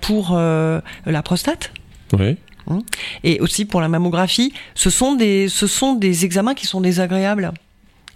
pour 0.00 0.34
la 0.36 1.22
prostate 1.22 1.72
Ouais. 2.12 2.36
Et 3.24 3.40
aussi 3.40 3.64
pour 3.64 3.80
la 3.80 3.88
mammographie. 3.88 4.52
Ce 4.74 4.90
sont 4.90 5.14
des, 5.14 5.48
ce 5.48 5.66
sont 5.66 5.94
des 5.94 6.24
examens 6.24 6.54
qui 6.54 6.66
sont 6.66 6.80
désagréables. 6.80 7.52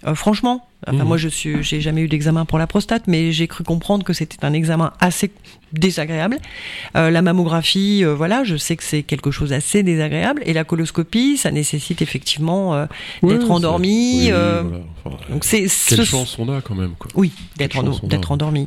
Euh, 0.05 0.15
franchement, 0.15 0.67
enfin 0.87 0.97
Mhm. 1.03 1.07
moi 1.07 1.17
je 1.17 1.27
suis, 1.29 1.63
j'ai 1.63 1.81
jamais 1.81 2.01
eu 2.01 2.07
d'examen 2.07 2.45
pour 2.45 2.57
la 2.59 2.67
prostate, 2.67 3.03
mais 3.07 3.31
j'ai 3.31 3.47
cru 3.47 3.63
comprendre 3.63 4.03
que 4.03 4.13
c'était 4.13 4.43
un 4.45 4.53
examen 4.53 4.93
assez 4.99 5.31
désagréable. 5.73 6.37
Euh, 6.97 7.09
la 7.11 7.21
mammographie, 7.21 8.03
euh, 8.03 8.13
voilà, 8.13 8.43
je 8.43 8.57
sais 8.57 8.75
que 8.75 8.83
c'est 8.83 9.03
quelque 9.03 9.31
chose 9.31 9.53
assez 9.53 9.83
désagréable, 9.83 10.41
et 10.45 10.51
la 10.53 10.65
coloscopie, 10.65 11.37
ça 11.37 11.49
nécessite 11.51 12.01
effectivement 12.01 12.73
euh, 12.75 12.85
Ouais, 13.21 13.35
d'être 13.37 13.49
endormi. 13.51 14.23
oui, 14.25 14.31
voilà. 14.31 14.63
Enfin, 15.05 15.17
donc 15.29 15.45
c'est 15.45 15.61
quelle 15.61 15.69
ce- 15.69 16.03
chance 16.03 16.35
on 16.39 16.49
a 16.55 16.61
quand 16.61 16.75
même, 16.75 16.91
quoi? 16.99 17.09
oui, 17.15 17.31
d'être 17.57 17.77
en- 17.79 18.05
d'être 18.07 18.31
endormi 18.31 18.65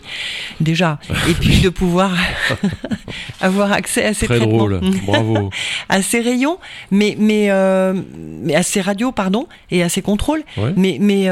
déjà, 0.60 0.98
et 1.28 1.34
puis 1.34 1.60
de 1.60 1.68
pouvoir 1.68 2.12
avoir 3.40 3.72
accès 3.72 4.04
à 4.04 4.14
ces 4.14 4.26
Très 4.26 4.36
traitements. 4.38 4.56
drôle. 4.56 4.80
Bravo. 5.06 5.50
à 5.88 6.02
ces 6.02 6.20
rayons, 6.20 6.58
mais 6.90 7.16
mais 7.18 7.50
mais 8.42 8.54
à 8.54 8.62
ces 8.62 8.80
radios, 8.80 9.12
pardon, 9.12 9.46
et 9.70 9.82
à 9.82 9.88
ces 9.88 10.02
contrôles. 10.02 10.42
Ouais. 10.56 10.72
Mais 10.76 10.96
mais 11.00 11.26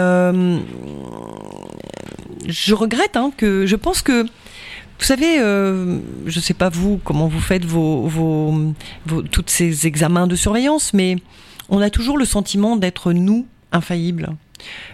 je 2.46 2.74
regrette 2.74 3.16
hein, 3.16 3.32
que 3.36 3.66
je 3.66 3.76
pense 3.76 4.02
que 4.02 4.22
vous 4.24 5.06
savez, 5.08 5.40
euh, 5.40 5.98
je 6.26 6.38
sais 6.38 6.54
pas 6.54 6.68
vous 6.68 7.00
comment 7.02 7.26
vous 7.26 7.40
faites 7.40 7.64
vos, 7.64 8.06
vos, 8.06 8.54
vos 9.06 9.22
toutes 9.22 9.50
ces 9.50 9.86
examens 9.86 10.26
de 10.28 10.36
surveillance, 10.36 10.94
mais 10.94 11.16
on 11.68 11.80
a 11.80 11.90
toujours 11.90 12.16
le 12.18 12.24
sentiment 12.24 12.76
d'être 12.76 13.12
nous 13.12 13.46
infaillibles. 13.72 14.30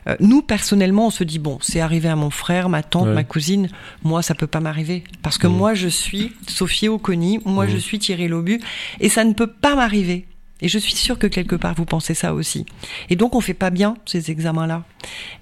Euh, 0.07 0.17
nous 0.21 0.41
personnellement, 0.41 1.09
on 1.09 1.11
se 1.11 1.25
dit 1.25 1.39
bon, 1.39 1.59
c'est 1.61 1.81
arrivé 1.81 2.09
à 2.09 2.17
mon 2.17 2.31
frère, 2.31 2.71
ma 2.71 2.83
tante, 2.83 3.09
Ouais. 3.09 3.15
ma 3.15 3.25
cousine. 3.25 3.69
Moi, 4.03 4.23
ça 4.23 4.35
peut 4.35 4.47
pas 4.47 4.61
m'arriver 4.61 5.05
parce 5.23 5.37
que 5.37 5.47
Mhm. 5.47 5.53
moi, 5.57 5.75
je 5.75 5.89
suis 5.89 6.33
Sophie 6.47 6.89
Oconi, 6.89 7.41
moi, 7.45 7.67
je 7.67 7.77
suis 7.77 7.99
Thierry 7.99 8.29
Lobu, 8.29 8.61
et 9.01 9.11
ça 9.11 9.25
ne 9.25 9.35
peut 9.35 9.47
pas 9.51 9.75
m'arriver. 9.75 10.27
Et 10.61 10.69
je 10.69 10.79
suis 10.79 10.95
sûre 10.95 11.19
que 11.19 11.27
quelque 11.27 11.57
part 11.57 11.75
vous 11.75 11.85
pensez 11.85 12.15
ça 12.15 12.35
aussi. 12.35 12.67
Et 13.11 13.17
donc 13.17 13.35
on 13.35 13.41
fait 13.41 13.55
pas 13.55 13.71
bien 13.71 13.97
ces 14.07 14.31
examens-là. 14.31 14.85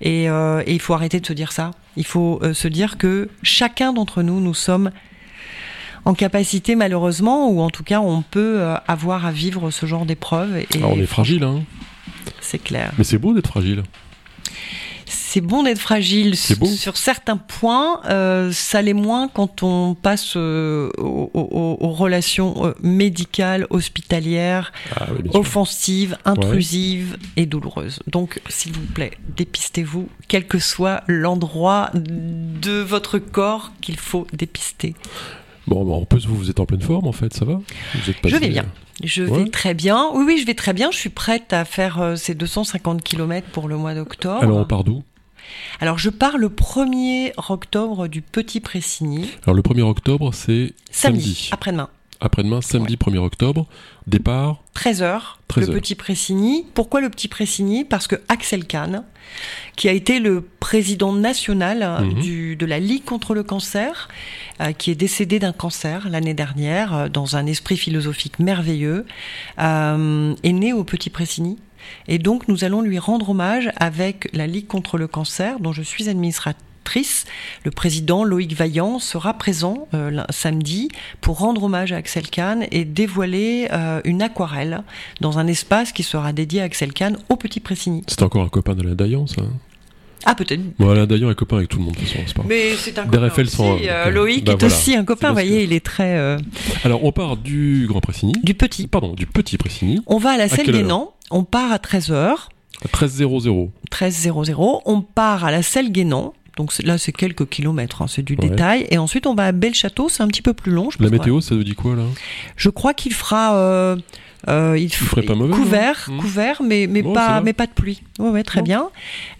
Et, 0.01 0.29
euh, 0.29 0.63
et 0.67 0.75
il 0.75 0.81
faut 0.81 0.95
arrêter 0.95 1.21
de 1.21 1.27
se 1.27 1.33
dire 1.33 1.53
ça. 1.53 1.71
Il 1.97 2.05
faut 2.05 2.39
euh, 2.43 2.53
se 2.53 2.69
dire 2.69 2.99
que 2.99 3.29
chacun 3.43 3.93
d'entre 3.93 4.23
nous, 4.23 4.41
nous 4.41 4.55
sommes 4.55 4.91
en 6.05 6.15
capacité 6.15 6.77
malheureusement, 6.77 7.51
ou 7.51 7.61
en 7.61 7.71
tout 7.71 7.83
cas 7.83 8.01
on 8.01 8.23
peut 8.23 8.61
euh, 8.61 8.77
avoir 8.87 9.27
à 9.27 9.33
vivre 9.33 9.71
ce 9.71 9.87
genre 9.87 10.07
d'épreuve. 10.07 10.65
Ah, 10.75 10.87
on 10.87 10.99
est 11.01 11.07
fragile, 11.07 11.43
hein. 11.43 11.63
c'est 12.41 12.63
clair. 12.63 12.93
Mais 12.99 13.05
c'est 13.05 13.19
beau 13.19 13.35
d'être 13.35 13.49
fragile. 13.49 13.83
C'est 15.09 15.41
bon 15.41 15.63
d'être 15.63 15.79
fragile 15.79 16.37
sur 16.77 16.97
certains 16.97 17.37
points. 17.37 18.01
euh, 18.07 18.51
ça 18.53 18.83
l'est 18.83 18.93
moins 18.93 19.29
quand 19.29 19.63
on 19.63 19.95
passe 19.95 20.35
euh, 20.37 20.91
aux, 20.99 21.31
aux- 21.33 21.77
aux 21.81 21.91
relations 21.93 22.67
euh, 22.67 22.73
médicales, 22.83 23.67
hospitalières, 23.71 24.73
Ah, 24.97 25.07
oui, 25.13 25.31
offensives, 25.35 26.17
intrusives 26.25 27.17
et 27.37 27.47
douloureuses. 27.47 28.01
Donc, 28.09 28.41
s'il 28.49 28.73
vous 28.73 28.85
plaît, 28.95 29.13
dépistez-vous, 29.37 30.09
quel 30.29 30.47
que 30.47 30.59
soit 30.59 31.03
l'endroit 31.07 31.91
de 31.95 32.81
votre 32.81 33.19
corps 33.19 33.73
qu'il 33.81 33.99
faut 33.99 34.27
dépister. 34.33 34.95
Bon, 35.67 35.85
bah, 35.85 35.95
en 35.95 36.05
plus, 36.05 36.27
vous, 36.27 36.37
vous 36.37 36.51
êtes 36.51 36.61
en 36.61 36.67
pleine 36.67 36.81
forme, 36.81 37.07
en 37.07 37.13
fait, 37.13 37.35
ça 37.35 37.45
va 37.45 37.55
Vous 37.95 38.11
êtes 38.11 38.17
Je 38.25 38.37
vais 38.37 38.49
bien. 38.49 38.65
Je 39.03 39.25
Ouais. 39.25 39.45
vais 39.45 39.51
très 39.51 39.75
bien. 39.75 40.11
Oui, 40.15 40.25
oui, 40.27 40.39
je 40.41 40.47
vais 40.47 40.55
très 40.55 40.73
bien. 40.73 40.91
Je 40.91 40.97
suis 40.97 41.11
prête 41.11 41.53
à 41.53 41.65
faire 41.65 42.01
euh, 42.01 42.17
ces 42.17 42.35
250 42.35 43.03
km 43.03 43.47
pour 43.51 43.69
le 43.69 43.77
mois 43.77 43.95
d'octobre. 43.95 44.43
Alors, 44.43 44.59
on 44.59 44.65
part 44.65 44.85
d'où? 44.85 45.03
Alors, 45.81 45.99
je 45.99 46.11
pars 46.11 46.39
le 46.39 46.49
1er 46.49 47.33
octobre 47.49 48.09
du 48.09 48.23
Petit 48.23 48.61
Pressigny, 48.61 49.29
Alors, 49.45 49.55
le 49.55 49.63
1er 49.63 49.83
octobre, 49.83 50.33
c'est 50.35 50.73
samedi, 50.91 51.23
Samedi. 51.35 51.49
après-demain. 51.53 51.89
Après-demain, 52.21 52.61
samedi 52.61 52.97
1er 52.97 53.19
octobre. 53.19 53.67
Départ 54.07 54.63
13h, 54.75 55.21
13 55.49 55.69
le. 55.69 55.75
Petit 55.75 55.95
Pressigny. 55.95 56.65
Pourquoi 56.75 57.01
le 57.01 57.11
Petit 57.11 57.29
Pressigny? 57.29 57.85
Parce 57.85 58.07
que 58.07 58.17
Axel 58.29 58.65
Kahn, 58.67 59.03
qui 59.77 59.89
a 59.89 59.93
été 59.93 60.19
le 60.21 60.43
président 60.61 61.13
national 61.13 61.83
euh, 61.83 62.01
Mhm. 62.01 62.15
du, 62.21 62.57
de 62.57 62.67
la 62.67 62.79
Ligue 62.79 63.05
contre 63.05 63.35
le 63.35 63.43
cancer, 63.43 64.09
euh, 64.61 64.73
qui 64.73 64.91
est 64.91 64.95
décédé 64.95 65.39
d'un 65.39 65.53
cancer 65.53 66.09
l'année 66.09 66.35
dernière, 66.35 66.95
euh, 66.95 67.09
dans 67.09 67.37
un 67.37 67.47
esprit 67.47 67.77
philosophique 67.77 68.39
merveilleux, 68.39 69.05
euh, 69.59 70.35
est 70.43 70.53
né 70.53 70.73
au 70.73 70.85
Petit 70.85 71.11
Pressigny. 71.11 71.59
Et 72.09 72.19
donc 72.19 72.49
nous 72.49 72.65
allons 72.65 72.81
lui 72.83 72.99
rendre 72.99 73.31
hommage 73.31 73.71
avec 73.77 74.29
la 74.33 74.47
Ligue 74.47 74.67
contre 74.67 74.99
le 74.99 75.07
cancer, 75.07 75.61
dont 75.61 75.73
je 75.73 75.83
suis 75.83 76.09
Le 77.65 77.71
président 77.71 78.25
Loïc 78.25 78.55
Vaillant 78.55 78.99
sera 78.99 79.35
présent 79.35 79.89
euh, 79.95 80.23
samedi 80.31 80.89
pour 81.21 81.39
rendre 81.39 81.65
hommage 81.65 81.93
à 81.93 81.97
Axel 81.97 82.29
Kahn 82.31 82.67
et 82.71 82.85
dévoiler 82.85 83.69
euh, 83.73 84.01
une 84.05 84.23
aquarelle 84.23 84.83
dans 85.21 85.39
un 85.39 85.47
espace 85.47 85.93
qui 85.93 86.03
sera 86.03 86.33
dédié 86.33 86.61
à 86.61 86.65
Axel 86.65 86.93
Kahn 86.93 87.19
au 87.29 87.37
Petit 87.37 87.61
Pressigny. 87.61 88.03
C'est 88.07 88.23
encore 88.23 88.43
un 88.43 88.49
copain 88.49 88.75
de 88.75 88.83
la 88.83 88.95
Dayan, 88.95 89.27
ça 89.27 89.43
hein 89.43 89.51
Ah, 90.25 90.35
peut-être. 90.35 90.61
Voilà, 90.79 91.07
d'ailleurs, 91.07 91.31
un 91.31 91.35
copain 91.35 91.57
avec 91.59 91.69
tout 91.69 91.79
le 91.79 91.85
monde, 91.85 91.95
de 91.95 91.99
toute 92.01 92.09
façon, 92.09 92.23
c'est 92.27 92.35
pas 92.35 92.43
grave. 92.43 92.49
Mais 92.49 92.75
c'est 92.77 92.99
un 92.99 93.05
Des 93.05 93.11
copain 93.19 93.29
RFL 93.29 93.43
aussi. 93.47 93.57
sont- 93.57 93.79
euh. 93.83 94.11
Loïc 94.11 94.45
Bah 94.45 94.53
est 94.53 94.61
voilà. 94.61 94.75
aussi 94.75 94.95
un 94.97 95.05
copain, 95.05 95.29
vous 95.29 95.35
voyez, 95.35 95.65
il 95.65 95.73
est 95.73 95.85
très. 95.85 96.17
euh, 96.17 96.39
Alors, 96.85 97.05
on 97.05 97.13
part 97.13 97.37
du 97.37 97.87
Grand 97.89 98.01
Pressigny. 98.01 98.33
du 98.43 98.55
petit. 98.55 98.87
Pardon, 98.87 99.13
du 99.13 99.27
Petit 99.27 99.59
Pressigny. 99.59 100.01
On 100.07 100.19
va 100.19 100.31
à 100.31 100.37
la 100.37 100.45
À 100.45 100.49
selle 100.49 100.65
quelle 100.67 100.77
heure 100.77 100.83
Guénan, 100.83 101.13
on 101.31 101.45
part 101.45 101.73
à 101.73 101.79
13h, 101.79 102.49
À 102.85 102.89
13.00. 102.89 103.71
13h00, 103.91 104.83
on 104.85 105.01
part 105.03 105.45
à 105.45 105.51
la 105.51 105.63
selle 105.63 105.91
Guénan. 105.93 106.33
Donc 106.57 106.73
là, 106.83 106.97
c'est 106.99 107.13
quelques 107.13 107.49
kilomètres, 107.49 108.01
hein, 108.03 108.07
c'est 108.09 108.23
du 108.23 108.35
Ouais. 108.35 108.49
détail. 108.49 108.87
Et 108.91 108.97
ensuite, 108.99 109.27
on 109.27 109.35
va 109.35 109.45
à 109.47 109.53
Belle-Château, 109.53 110.09
c'est 110.09 110.23
un 110.23 110.29
petit 110.29 110.43
peu 110.43 110.55
plus 110.55 110.73
long. 110.73 110.89
Je 110.91 111.03
La 111.03 111.11
météo, 111.11 111.41
ça 111.43 111.55
vous 111.55 111.65
dit 111.65 111.75
quoi, 111.75 111.95
là? 111.95 112.05
Je 112.57 112.71
crois 112.71 112.95
qu'il 112.95 113.13
fera. 113.13 113.55
euh, 113.57 113.97
euh, 114.49 114.77
il, 114.79 114.89
f- 114.89 114.93
ferait 114.95 115.23
pas 115.23 115.35
mauvais, 115.35 115.53
couvert, 115.55 116.07
Hmm. 116.09 116.19
couvert, 116.19 116.63
mais, 116.63 116.87
mais, 116.87 117.03
Bon, 117.03 117.13
pas, 117.13 117.41
mais 117.41 117.53
pas 117.53 117.67
de 117.67 117.73
pluie. 117.73 118.03
Ouais, 118.19 118.31
ouais, 118.31 118.43
très 118.45 118.61
Bon. 118.61 118.65
bien. 118.65 118.89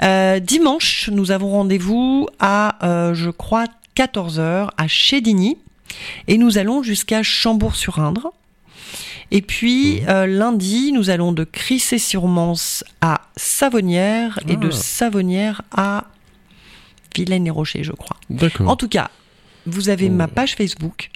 Euh, 0.03 0.41
dimanche, 0.41 1.09
nous 1.13 1.31
avons 1.31 1.49
rendez-vous 1.51 2.29
à, 2.41 2.77
je 3.15 3.31
crois, 3.31 3.65
14h 3.95 4.69
à 4.77 4.89
Chédigny. 4.89 5.57
Et 6.29 6.37
nous 6.37 6.59
allons 6.59 6.83
jusqu'à 6.83 7.23
Chambourg-sur-Indre. 7.23 8.33
Et 9.31 9.41
puis, 9.43 10.01
Hmm. 10.03 10.09
euh, 10.09 10.27
lundi, 10.27 10.93
nous 10.93 11.09
allons 11.11 11.33
de 11.33 11.45
Crissé-sur-Mance 11.45 12.85
à 13.01 13.23
Savonnières 13.37 14.39
et 14.49 14.57
de 14.57 14.69
Ah. 14.69 14.77
Savonnières 14.77 15.63
à 15.75 16.05
Vilaine-les-Rochers, 17.17 17.85
je 17.85 17.93
crois. 17.93 18.17
D'accord. 18.31 18.69
En 18.69 18.77
tout 18.77 18.89
cas, 18.89 19.11
vous 19.67 19.89
avez 19.89 20.09
Oh. 20.09 20.13
ma 20.13 20.29
page 20.29 20.55
Facebook, 20.55 21.11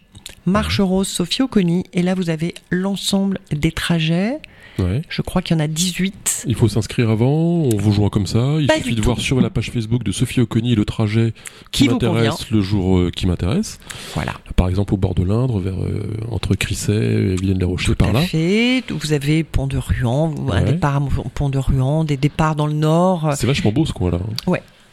Marche 0.46 0.80
Rose 0.80 1.08
Sophie 1.08 1.42
Oconi, 1.42 1.84
et 1.92 2.02
là 2.02 2.14
vous 2.14 2.30
avez 2.30 2.54
l'ensemble 2.70 3.38
des 3.52 3.72
trajets. 3.72 4.38
Ouais. 4.78 5.02
Je 5.10 5.20
crois 5.20 5.42
qu'il 5.42 5.54
y 5.54 5.60
en 5.60 5.62
a 5.62 5.66
18. 5.66 6.44
Il 6.46 6.54
faut 6.54 6.68
s'inscrire 6.68 7.10
avant, 7.10 7.28
on 7.28 7.76
vous 7.76 7.92
joint 7.92 8.08
comme 8.08 8.26
ça. 8.26 8.56
Il 8.58 8.66
Pas 8.66 8.76
suffit 8.78 8.92
de 8.94 9.00
tout. 9.00 9.04
voir 9.04 9.18
sur 9.20 9.38
la 9.40 9.50
page 9.50 9.70
Facebook 9.70 10.02
de 10.04 10.10
Sophie 10.12 10.40
Oconi 10.40 10.74
le 10.74 10.86
trajet 10.86 11.34
qui, 11.70 11.82
Qui 11.84 11.88
m'intéresse 11.90 12.50
le 12.50 12.62
jour 12.62 12.96
euh, 12.98 13.10
qui 13.10 13.26
m'intéresse. 13.26 13.78
Voilà. 14.14 14.32
Par 14.56 14.68
exemple, 14.68 14.94
au 14.94 14.96
bord 14.96 15.14
de 15.14 15.22
l'Indre, 15.22 15.58
vers 15.60 15.74
euh, 15.82 16.16
entre 16.30 16.54
Crisset 16.54 16.94
et 16.94 17.34
Villaine-les-Rochers, 17.36 17.94
par 17.94 18.12
là. 18.14 18.22
fait. 18.22 18.82
Vous 18.90 19.12
avez 19.12 19.44
Pont 19.44 19.66
de 19.66 19.76
Ruan, 19.76 20.34
un 20.38 20.50
Ouais. 20.50 20.64
départ 20.72 20.96
à 20.96 21.02
Pont 21.34 21.50
de 21.50 21.58
Ruan, 21.58 22.04
des 22.04 22.16
départs 22.16 22.56
dans 22.56 22.66
le 22.66 22.72
nord. 22.72 23.32
C'est 23.36 23.46
vachement 23.46 23.72
beau 23.72 23.84
ce 23.84 23.92
coin-là. 23.92 24.20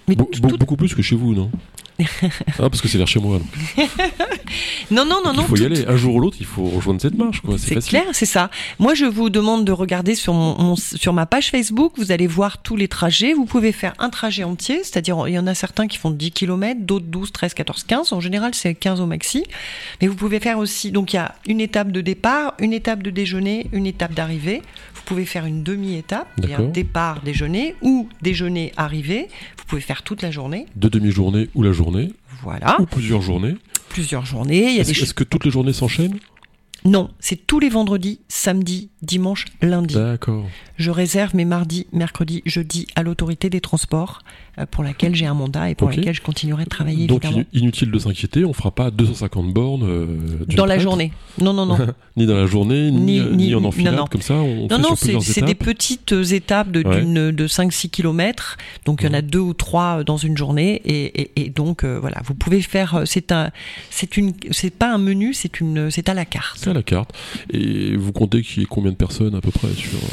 Mais 0.08 0.16
Be- 0.16 0.58
Beaucoup 0.58 0.78
plus 0.78 0.96
que 0.96 1.02
chez 1.02 1.16
vous, 1.16 1.34
non? 1.34 1.52
Ah, 2.60 2.70
parce 2.70 2.82
que 2.82 2.88
c'est 2.88 2.98
vers 2.98 3.08
chez 3.08 3.20
moi. 3.20 3.40
donc. 3.40 3.88
Non, 4.90 5.04
non, 5.06 5.18
non, 5.26 5.34
il 5.34 5.38
non. 5.38 5.44
faut 5.44 5.56
y 5.58 5.60
tout- 5.60 5.66
aller. 5.66 5.86
Un 5.88 5.98
jour 5.98 6.16
ou 6.16 6.20
l'autre, 6.22 6.38
il 6.40 6.46
faut 6.46 6.64
rejoindre 6.64 7.02
cette 7.02 7.18
marche. 7.18 7.42
quoi. 7.42 7.58
C'est 7.58 7.76
clair, 7.86 8.06
c'est 8.14 8.26
ça. 8.26 8.50
Moi, 8.80 8.94
je 8.94 9.04
vous 9.06 9.30
demande 9.30 9.66
de 9.66 9.72
regarder 9.74 10.16
sur, 10.16 10.34
mon, 10.34 10.58
mon- 10.58 10.76
sur 10.78 11.12
ma 11.12 11.26
page 11.26 11.50
Facebook. 11.52 11.94
Vous 11.98 12.12
allez 12.14 12.28
voir 12.28 12.60
tous 12.62 12.78
les 12.78 12.88
trajets. 12.88 13.34
Vous 13.34 13.46
pouvez 13.46 13.74
faire 13.74 13.94
un 14.00 14.10
trajet 14.10 14.44
entier, 14.46 14.80
c'est-à-dire 14.84 15.28
il 15.28 15.34
y 15.34 15.40
en 15.40 15.48
a 15.48 15.54
certains 15.56 15.88
qui 15.88 15.98
font 15.98 16.12
10 16.12 16.32
km, 16.32 16.80
d'autres 16.82 17.06
12, 17.08 17.32
13, 17.34 17.54
14, 17.54 17.84
15. 17.84 18.14
En 18.14 18.22
général, 18.22 18.54
c'est 18.56 18.74
15 18.76 19.02
au 19.02 19.06
maxi. 19.06 19.44
Mais 20.02 20.08
vous 20.08 20.16
pouvez 20.16 20.40
faire 20.40 20.58
aussi, 20.58 20.92
donc 20.92 21.12
il 21.14 21.18
y 21.18 21.20
a 21.20 21.36
une 21.48 21.60
étape 21.60 21.92
de 21.92 22.00
départ, 22.02 22.54
une 22.60 22.72
étape 22.74 23.04
de 23.04 23.10
déjeuner, 23.10 23.68
une 23.74 23.86
étape 23.86 24.14
d'arrivée. 24.14 24.62
Vous 24.96 25.02
pouvez 25.06 25.26
faire 25.26 25.46
une 25.46 25.64
demi-étape, 25.64 26.28
départ, 26.74 27.22
déjeuner 27.22 27.76
ou 27.82 28.08
déjeuner, 28.22 28.72
arrivée. 28.78 29.28
Vous 29.58 29.64
pouvez 29.66 29.82
faire 29.82 30.04
toute 30.04 30.22
la 30.22 30.32
journée. 30.32 30.66
De 30.76 30.88
demi-journée 30.90 31.50
ou 31.56 31.64
la 31.64 31.72
journée, 31.74 31.87
Voilà, 32.44 32.80
ou 32.80 32.86
plusieurs 32.86 33.22
journées. 33.22 33.56
plusieurs 33.90 34.26
journées. 34.26 34.70
Il 34.70 34.76
y 34.76 34.78
a 34.78 34.82
Est-ce 34.82 34.94
des 34.94 35.04
est-ce 35.04 35.14
que 35.14 35.24
toutes 35.24 35.46
les 35.46 35.52
journées 35.52 35.74
s'enchaînent? 35.74 36.20
Non, 36.86 37.10
c'est 37.20 37.48
tous 37.48 37.60
les 37.60 37.70
vendredis, 37.70 38.22
samedi, 38.28 38.90
dimanche, 39.02 39.46
lundi. 39.62 39.96
D'accord. 39.96 40.46
Je 40.78 40.92
réserve 40.92 41.36
mes 41.36 41.44
mardis, 41.44 41.88
mercredis, 41.92 42.44
jeudi 42.46 42.88
à 42.96 43.04
l'autorité 43.04 43.50
des 43.50 43.62
transports 43.62 44.20
pour 44.66 44.84
laquelle 44.84 45.14
j'ai 45.16 45.26
un 45.26 45.34
mandat 45.34 45.70
et 45.70 45.76
pour 45.76 45.90
laquelle 45.90 46.14
je 46.16 46.22
continuerai 46.22 46.64
de 46.64 46.70
travailler 46.70 47.08
Donc 47.08 47.24
évidemment. 47.26 47.46
inutile 47.54 47.92
de 47.92 48.00
s'inquiéter, 48.00 48.44
on 48.46 48.54
fera 48.54 48.72
pas 48.72 48.90
250 48.92 49.54
bornes 49.54 49.84
euh, 49.84 50.06
Dans 50.56 50.66
la 50.66 50.80
journée. 50.80 51.12
Non, 51.40 51.54
non, 51.54 51.66
non. 51.66 51.78
ni 52.18 52.26
dans 52.26 52.36
la 52.36 52.48
journée, 52.48 52.90
ni, 52.92 53.00
Ni- 53.00 53.20
euh, 53.20 53.30
ni- 53.36 53.56
en 53.56 53.64
enfilade, 53.64 53.96
non. 53.96 54.06
comme 54.06 54.22
ça, 54.22 54.36
on 54.36 54.68
Non, 54.68 54.96
fait 54.96 55.14
non, 55.14 55.20
c'est 55.20 55.42
des 55.44 55.56
petites 55.56 56.14
euh, 56.14 56.24
étapes 56.24 56.72
de, 56.72 56.84
Ouais. 56.88 57.32
de 57.34 57.48
5-6 57.48 57.90
kilomètres. 57.90 58.58
Donc, 58.86 59.02
il 59.02 59.08
y 59.08 59.10
en 59.10 59.14
a 59.14 59.22
deux 59.22 59.40
ou 59.40 59.54
trois 59.54 60.00
euh, 60.00 60.04
dans 60.04 60.18
une 60.18 60.38
journée. 60.38 60.82
Et, 60.86 61.22
et- 61.22 61.32
et 61.46 61.50
donc, 61.50 61.84
euh, 61.84 62.00
voilà, 62.00 62.22
vous 62.26 62.34
pouvez 62.34 62.62
faire. 62.62 62.96
euh, 62.96 63.04
C'est 63.06 63.32
un, 63.32 63.52
c'est 63.90 64.18
une, 64.18 64.34
c'est 64.52 64.70
pas 64.74 64.92
un 64.94 64.98
menu, 64.98 65.34
c'est 65.34 65.60
une, 65.60 65.92
c'est 65.92 66.10
à 66.10 66.14
la 66.14 66.26
carte. 66.26 66.58
C'est 66.60 66.70
à 66.70 66.74
la 66.74 66.84
carte. 66.84 67.12
Et 67.52 67.96
vous 67.96 68.12
comptez 68.12 68.42
qu'il 68.42 68.62
y 68.62 68.64
ait 68.64 68.68
combien 68.70 68.92
de 68.92 68.98
personnes 68.98 69.36
à 69.36 69.42
peu 69.42 69.52
près 69.52 69.70
sur... 69.76 69.94
euh, 69.94 70.08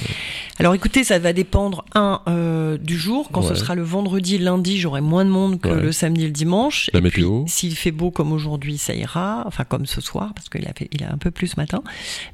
Alors 0.58 0.74
écoutez, 0.74 1.04
ça 1.04 1.18
va 1.18 1.32
dépendre 1.32 1.84
un 1.94 2.20
euh, 2.28 2.76
du 2.78 2.98
jour. 2.98 3.28
Quand 3.32 3.42
ce 3.42 3.54
sera 3.54 3.74
le 3.74 3.82
vendredi, 3.82 4.33
lundi, 4.38 4.78
j'aurai 4.78 5.00
moins 5.00 5.24
de 5.24 5.30
monde 5.30 5.60
que 5.60 5.68
Ouais. 5.68 5.80
le 5.82 5.92
samedi 5.92 6.22
et 6.24 6.26
le 6.26 6.32
dimanche. 6.32 6.90
La 6.92 7.00
et 7.00 7.02
météo. 7.02 7.44
s'il 7.46 7.74
fait 7.76 7.90
beau 7.90 8.10
comme 8.10 8.32
aujourd'hui, 8.32 8.78
ça 8.78 8.94
ira. 8.94 9.42
Enfin 9.46 9.64
comme 9.64 9.86
ce 9.86 10.00
soir, 10.00 10.32
parce 10.34 10.48
qu'il 10.48 10.66
a 10.66 10.72
fait, 10.72 10.88
il 10.92 11.02
a 11.04 11.12
un 11.12 11.18
peu 11.18 11.30
plus 11.30 11.48
ce 11.48 11.56
matin. 11.60 11.82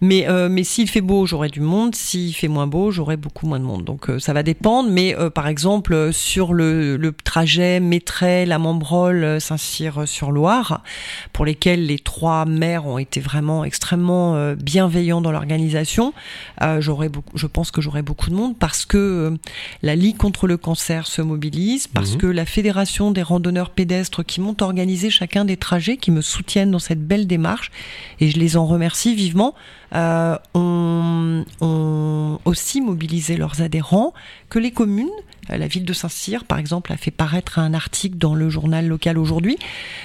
Mais 0.00 0.28
euh, 0.28 0.48
mais 0.48 0.64
s'il 0.64 0.88
fait 0.88 1.00
beau, 1.00 1.26
j'aurai 1.26 1.48
du 1.48 1.60
monde. 1.60 1.94
S'il 1.94 2.34
fait 2.34 2.48
moins 2.48 2.66
beau, 2.66 2.90
j'aurai 2.90 3.16
beaucoup 3.16 3.46
moins 3.46 3.58
de 3.60 3.64
monde. 3.64 3.84
Donc 3.84 4.10
euh, 4.10 4.18
ça 4.18 4.32
va 4.32 4.42
dépendre. 4.42 4.90
Mais 4.90 5.16
euh, 5.16 5.30
par 5.30 5.46
exemple 5.48 6.12
sur 6.12 6.52
le, 6.54 6.96
le 6.96 7.12
trajet 7.12 7.80
Maitret, 7.80 8.46
la 8.46 8.58
Membrol, 8.58 9.24
euh, 9.24 9.40
Saint-Cyr-sur-Loire, 9.40 10.82
pour 11.32 11.44
lesquels 11.44 11.86
les 11.86 11.98
trois 11.98 12.44
maires 12.44 12.86
ont 12.86 12.98
été 12.98 13.20
vraiment 13.20 13.64
extrêmement 13.64 14.52
bienveillants 14.54 15.20
dans 15.20 15.32
l'organisation, 15.32 16.12
j'aurai 16.78 17.10
je 17.34 17.46
pense 17.46 17.70
que 17.70 17.80
j'aurai 17.80 18.02
beaucoup 18.02 18.30
de 18.30 18.34
monde 18.34 18.56
parce 18.58 18.84
que 18.84 19.36
la 19.82 19.94
Ligue 19.96 20.16
contre 20.16 20.46
le 20.46 20.56
cancer 20.56 21.06
se 21.06 21.22
mobilise, 21.22 21.86
parce 21.94 22.12
Mhm. 22.12 22.18
que 22.18 22.26
la 22.26 22.46
Fédération 22.46 23.10
des 23.10 23.22
randonneurs 23.22 23.70
pédestres 23.70 24.24
qui 24.24 24.40
m'ont 24.40 24.56
organisé 24.60 25.10
chacun 25.10 25.44
des 25.44 25.56
trajets, 25.56 25.96
qui 25.96 26.10
me 26.10 26.20
soutiennent 26.20 26.70
dans 26.70 26.78
cette 26.78 27.06
belle 27.06 27.26
démarche, 27.26 27.70
et 28.20 28.30
je 28.30 28.38
les 28.38 28.56
en 28.56 28.66
remercie 28.66 29.14
vivement, 29.14 29.54
euh, 29.94 30.36
ont, 30.54 31.44
ont 31.60 32.38
aussi 32.44 32.80
mobilisé 32.80 33.36
leurs 33.36 33.60
adhérents, 33.60 34.12
que 34.48 34.58
les 34.58 34.70
communes, 34.70 35.08
euh, 35.50 35.56
la 35.56 35.66
ville 35.66 35.84
de 35.84 35.92
Saint-Cyr, 35.92 36.44
par 36.44 36.58
exemple, 36.58 36.92
a 36.92 36.96
fait 36.96 37.10
paraître 37.10 37.58
un 37.58 37.74
article 37.74 38.16
dans 38.16 38.34
le 38.34 38.50
journal 38.50 38.86
local 38.86 39.18
aujourd'hui. 39.18 39.58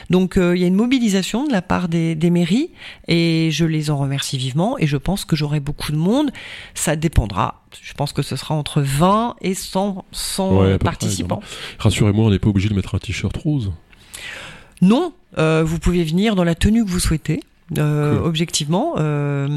Donc 0.10 0.38
euh, 0.38 0.56
il 0.56 0.62
y 0.62 0.64
a 0.64 0.68
une 0.68 0.76
mobilisation 0.76 1.46
de 1.46 1.52
la 1.52 1.62
part 1.62 1.88
des, 1.88 2.16
des 2.16 2.30
mairies 2.32 2.72
et 3.08 3.50
je 3.52 3.66
les 3.66 3.92
en 3.92 3.98
remercie 3.98 4.38
vivement 4.38 4.78
et 4.80 4.88
je 4.88 4.98
pense 4.98 5.24
que 5.26 5.36
j'aurai 5.36 5.60
beaucoup 5.60 5.92
de 5.92 5.98
monde. 5.98 6.32
Ça 6.74 6.96
dépendra. 6.96 7.65
Je 7.82 7.94
pense 7.94 8.14
que 8.14 8.22
ce 8.22 8.36
sera 8.36 8.56
entre 8.56 8.82
20 8.82 9.36
et 9.42 9.54
100, 9.54 10.06
100 10.12 10.52
Ouais, 10.52 10.68
à 10.68 10.72
peu 10.74 10.78
près, 10.80 10.86
participants. 10.86 11.42
Rassurez-moi, 11.80 12.26
on 12.26 12.30
n'est 12.30 12.40
pas 12.40 12.50
obligé 12.50 12.70
de 12.70 12.74
mettre 12.74 12.96
un 12.96 13.00
t-shirt 13.00 13.36
rose. 13.38 13.72
Non, 14.82 15.14
euh, 15.38 15.64
vous 15.66 15.80
pouvez 15.80 16.04
venir 16.04 16.36
dans 16.36 16.44
la 16.44 16.56
tenue 16.56 16.84
que 16.86 16.90
vous 16.90 17.00
souhaitez. 17.00 17.42
Euh, 17.78 18.18
Cool. 18.18 18.28
objectivement, 18.28 18.94
euh, 18.98 19.48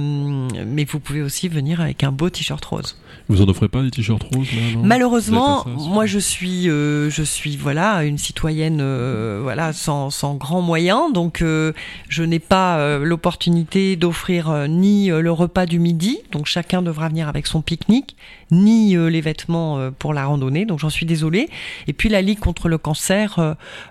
mais 0.67 0.85
vous 0.85 0.99
pouvez 1.01 1.23
aussi 1.23 1.49
venir 1.49 1.81
avec 1.81 2.05
un 2.05 2.13
beau 2.13 2.31
t-shirt 2.31 2.65
rose. 2.65 2.97
Vous 3.29 3.43
en 3.43 3.49
offrez 3.49 3.69
pas 3.69 3.83
des 3.83 3.91
t-shirts 3.91 4.23
roses 4.35 4.51
là, 4.53 4.61
non? 4.75 4.83
Malheureusement, 4.83 5.65
ça, 5.65 5.71
moi 5.77 6.07
je 6.07 6.19
suis, 6.19 6.71
euh, 6.71 7.11
je 7.11 7.23
suis 7.23 7.57
voilà 7.59 8.05
une 8.05 8.17
citoyenne 8.17 8.79
euh, 8.81 9.41
voilà 9.43 9.75
sans, 9.75 10.09
sans 10.09 10.35
grands 10.37 10.63
moyens, 10.63 11.13
donc 11.13 11.43
euh, 11.43 11.73
je 12.09 12.23
n'ai 12.23 12.39
pas 12.39 12.99
l'opportunité 12.99 13.97
d'offrir 13.97 14.67
ni 14.69 15.09
le 15.09 15.31
repas 15.33 15.67
du 15.67 15.79
midi, 15.79 16.19
donc 16.33 16.47
chacun 16.47 16.81
devra 16.81 17.09
venir 17.11 17.29
avec 17.29 17.47
son 17.47 17.61
pique-nique, 17.61 18.17
ni 18.51 18.97
les 18.97 19.21
vêtements 19.21 19.91
pour 19.99 20.15
la 20.15 20.25
randonnée, 20.25 20.65
donc 20.65 20.79
j'en 20.79 20.89
suis 20.91 21.05
désolée. 21.05 21.51
Et 21.87 21.93
puis 21.93 22.09
la 22.09 22.23
Ligue 22.23 22.39
contre 22.39 22.69
le 22.69 22.79
cancer, 22.79 23.39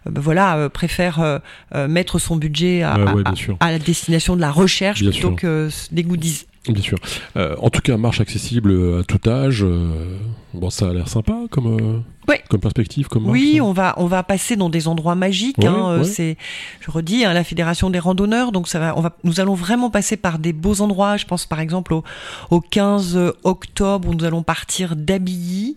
ben 0.07 0.21
voilà, 0.21 0.69
préfère 0.69 1.41
mettre 1.87 2.17
son 2.17 2.35
budget 2.37 2.81
à, 2.81 2.97
Ouais, 2.97 3.13
ouais, 3.13 3.23
à- 3.59 3.65
à 3.67 3.71
la 3.71 3.77
destination 4.07 4.35
de 4.35 4.41
la 4.41 4.51
recherche 4.51 5.01
Bien 5.01 5.11
plutôt 5.11 5.29
sûr. 5.29 5.35
que 5.35 5.69
des 5.91 6.03
goodies. 6.03 6.45
Bien 6.69 6.81
sûr. 6.81 6.97
Euh, 7.35 7.55
en 7.59 7.69
tout 7.69 7.81
cas, 7.81 7.97
marche 7.97 8.19
accessible 8.21 8.99
à 8.99 9.03
tout 9.03 9.29
âge. 9.29 9.63
euh, 9.63 10.17
bon, 10.53 10.69
ça 10.69 10.89
a 10.89 10.93
l'air 10.93 11.07
sympa 11.07 11.33
comme, 11.49 11.77
euh, 11.79 11.99
Ouais. 12.27 12.43
comme 12.49 12.59
perspective, 12.59 13.07
comme 13.07 13.23
marche, 13.23 13.33
Oui, 13.33 13.55
ça. 13.57 13.63
on 13.63 13.71
va 13.71 13.93
on 13.97 14.05
va 14.07 14.21
passer 14.23 14.55
dans 14.55 14.69
des 14.69 14.87
endroits 14.87 15.15
magiques. 15.15 15.57
Ouais, 15.59 15.67
hein, 15.67 15.89
euh, 15.91 15.97
ouais. 15.99 16.03
C'est, 16.03 16.37
je 16.81 16.91
redis, 16.91 17.23
hein, 17.25 17.33
la 17.33 17.43
fédération 17.43 17.89
des 17.89 17.99
randonneurs. 17.99 18.51
Donc 18.51 18.67
ça 18.67 18.79
va, 18.79 18.97
on 18.97 19.01
va, 19.01 19.15
nous 19.23 19.39
allons 19.39 19.53
vraiment 19.53 19.89
passer 19.89 20.17
par 20.17 20.37
des 20.39 20.51
beaux 20.53 20.81
endroits. 20.81 21.17
Je 21.17 21.25
pense 21.25 21.45
par 21.45 21.59
exemple 21.59 21.93
au, 21.93 22.03
au 22.51 22.59
15 22.61 23.17
octobre 23.43 24.09
où 24.09 24.13
nous 24.13 24.25
allons 24.25 24.43
partir 24.43 24.95
d'Abilly, 24.95 25.75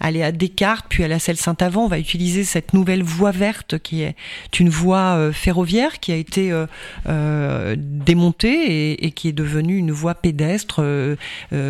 aller 0.00 0.22
à 0.22 0.32
Descartes, 0.32 0.86
puis 0.88 1.04
à 1.04 1.08
la 1.08 1.18
Selle 1.18 1.36
Saint-Avant. 1.36 1.84
On 1.84 1.88
va 1.88 1.98
utiliser 1.98 2.44
cette 2.44 2.74
nouvelle 2.74 3.02
voie 3.02 3.30
verte 3.30 3.78
qui 3.78 4.02
est 4.02 4.16
une 4.58 4.68
voie 4.70 5.16
euh, 5.16 5.32
ferroviaire 5.32 6.00
qui 6.00 6.10
a 6.12 6.16
été 6.16 6.50
euh, 6.50 6.66
euh, 7.08 7.76
démontée 7.78 8.90
et, 8.92 9.06
et 9.06 9.10
qui 9.12 9.28
est 9.28 9.32
devenue 9.32 9.76
une 9.76 9.92
voie 9.92 10.14
pédestre, 10.14 10.80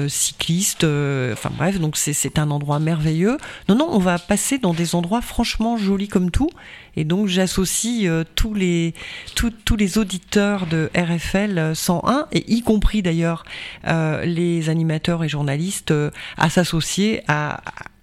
cycliste. 0.09 0.85
euh, 0.85 1.33
enfin 1.33 1.51
bref, 1.57 1.79
donc 1.81 1.97
c'est 1.97 2.12
c'est 2.12 2.39
un 2.39 2.51
endroit 2.51 2.79
merveilleux. 2.79 3.37
Non, 3.69 3.75
non, 3.75 3.89
on 3.91 3.99
va 3.99 4.19
passer 4.29 4.59
dans 4.59 4.73
des 4.75 4.95
endroits 4.95 5.21
franchement 5.23 5.76
jolis 5.76 6.09
comme 6.09 6.31
tout. 6.31 6.50
Et 6.97 7.05
donc 7.05 7.26
j'associe 7.29 8.05
euh, 8.07 8.25
tous 8.35 8.55
les 8.55 8.95
tous, 9.35 9.50
tous 9.64 9.76
les 9.76 9.99
auditeurs 9.99 10.67
de 10.67 10.91
RFL 10.97 11.73
101 11.75 12.26
et 12.33 12.52
y 12.52 12.62
compris 12.62 13.02
d'ailleurs 13.02 13.45
euh, 13.87 14.25
les 14.25 14.69
animateurs 14.69 15.25
et 15.25 15.29
journalistes 15.29 15.91
euh, 15.91 16.11
à 16.37 16.50
s'associer 16.50 17.23
à, 17.29 17.62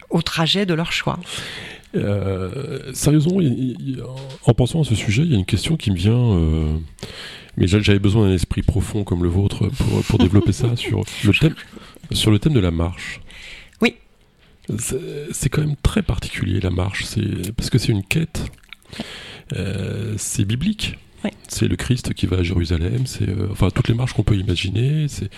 au 0.10 0.22
trajet 0.22 0.66
de 0.66 0.74
leur 0.74 0.92
choix. 0.92 1.20
Euh, 1.96 2.94
sérieusement, 2.94 3.40
en 4.46 4.54
pensant 4.54 4.82
à 4.82 4.84
ce 4.84 4.96
sujet, 4.96 5.24
il 5.24 5.32
y 5.32 5.36
a 5.36 5.38
une 5.40 5.46
question 5.46 5.76
qui 5.76 5.90
me 5.92 5.96
vient. 5.96 6.14
euh, 6.36 6.76
mais 7.58 7.68
j'a- 7.68 7.80
j'avais 7.80 8.00
besoin 8.00 8.28
d'un 8.28 8.34
esprit 8.36 8.62
profond 8.62 9.04
comme 9.04 9.24
le 9.24 9.30
vôtre 9.30 9.68
pour, 9.70 10.04
pour 10.04 10.20
développer 10.20 10.52
ça 10.52 10.68
sur 10.76 11.02
le 11.26 11.34
thème, 11.34 11.56
sur 12.12 12.32
le 12.32 12.40
thème 12.40 12.54
de 12.54 12.60
la 12.60 12.72
marche. 12.72 13.20
C'est 14.78 15.50
quand 15.50 15.62
même 15.62 15.76
très 15.82 16.02
particulier 16.02 16.60
la 16.60 16.70
marche, 16.70 17.06
parce 17.56 17.70
que 17.70 17.78
c'est 17.78 17.92
une 17.92 18.04
quête. 18.04 18.46
Euh, 19.56 20.14
c'est 20.18 20.46
biblique. 20.46 20.98
Oui. 21.24 21.32
C'est 21.48 21.68
le 21.68 21.76
Christ 21.76 22.14
qui 22.14 22.28
va 22.28 22.38
à 22.38 22.44
Jérusalem. 22.44 23.06
C'est 23.06 23.28
euh, 23.28 23.48
enfin 23.52 23.70
toutes 23.70 23.88
les 23.88 23.94
marches 23.94 24.14
qu'on 24.14 24.24
peut 24.24 24.38
imaginer. 24.38 25.08
C'est 25.08 25.30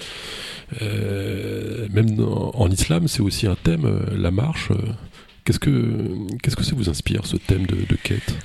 euh, 0.82 1.88
même 1.92 2.20
en 2.20 2.70
islam, 2.70 3.08
c'est 3.08 3.22
aussi 3.22 3.48
un 3.48 3.56
thème. 3.56 3.90
la 4.16 4.32
marche. 4.32 4.70
Qu'est-ce 5.44 5.60
que 5.60 6.28
qu'est-ce 6.44 6.56
que 6.56 6.64
ça 6.64 6.76
vous 6.76 6.90
inspire 6.90 7.26
ce 7.26 7.38
thème 7.38 7.66
de, 7.66 7.76
de 7.76 7.96
quête? 7.96 8.36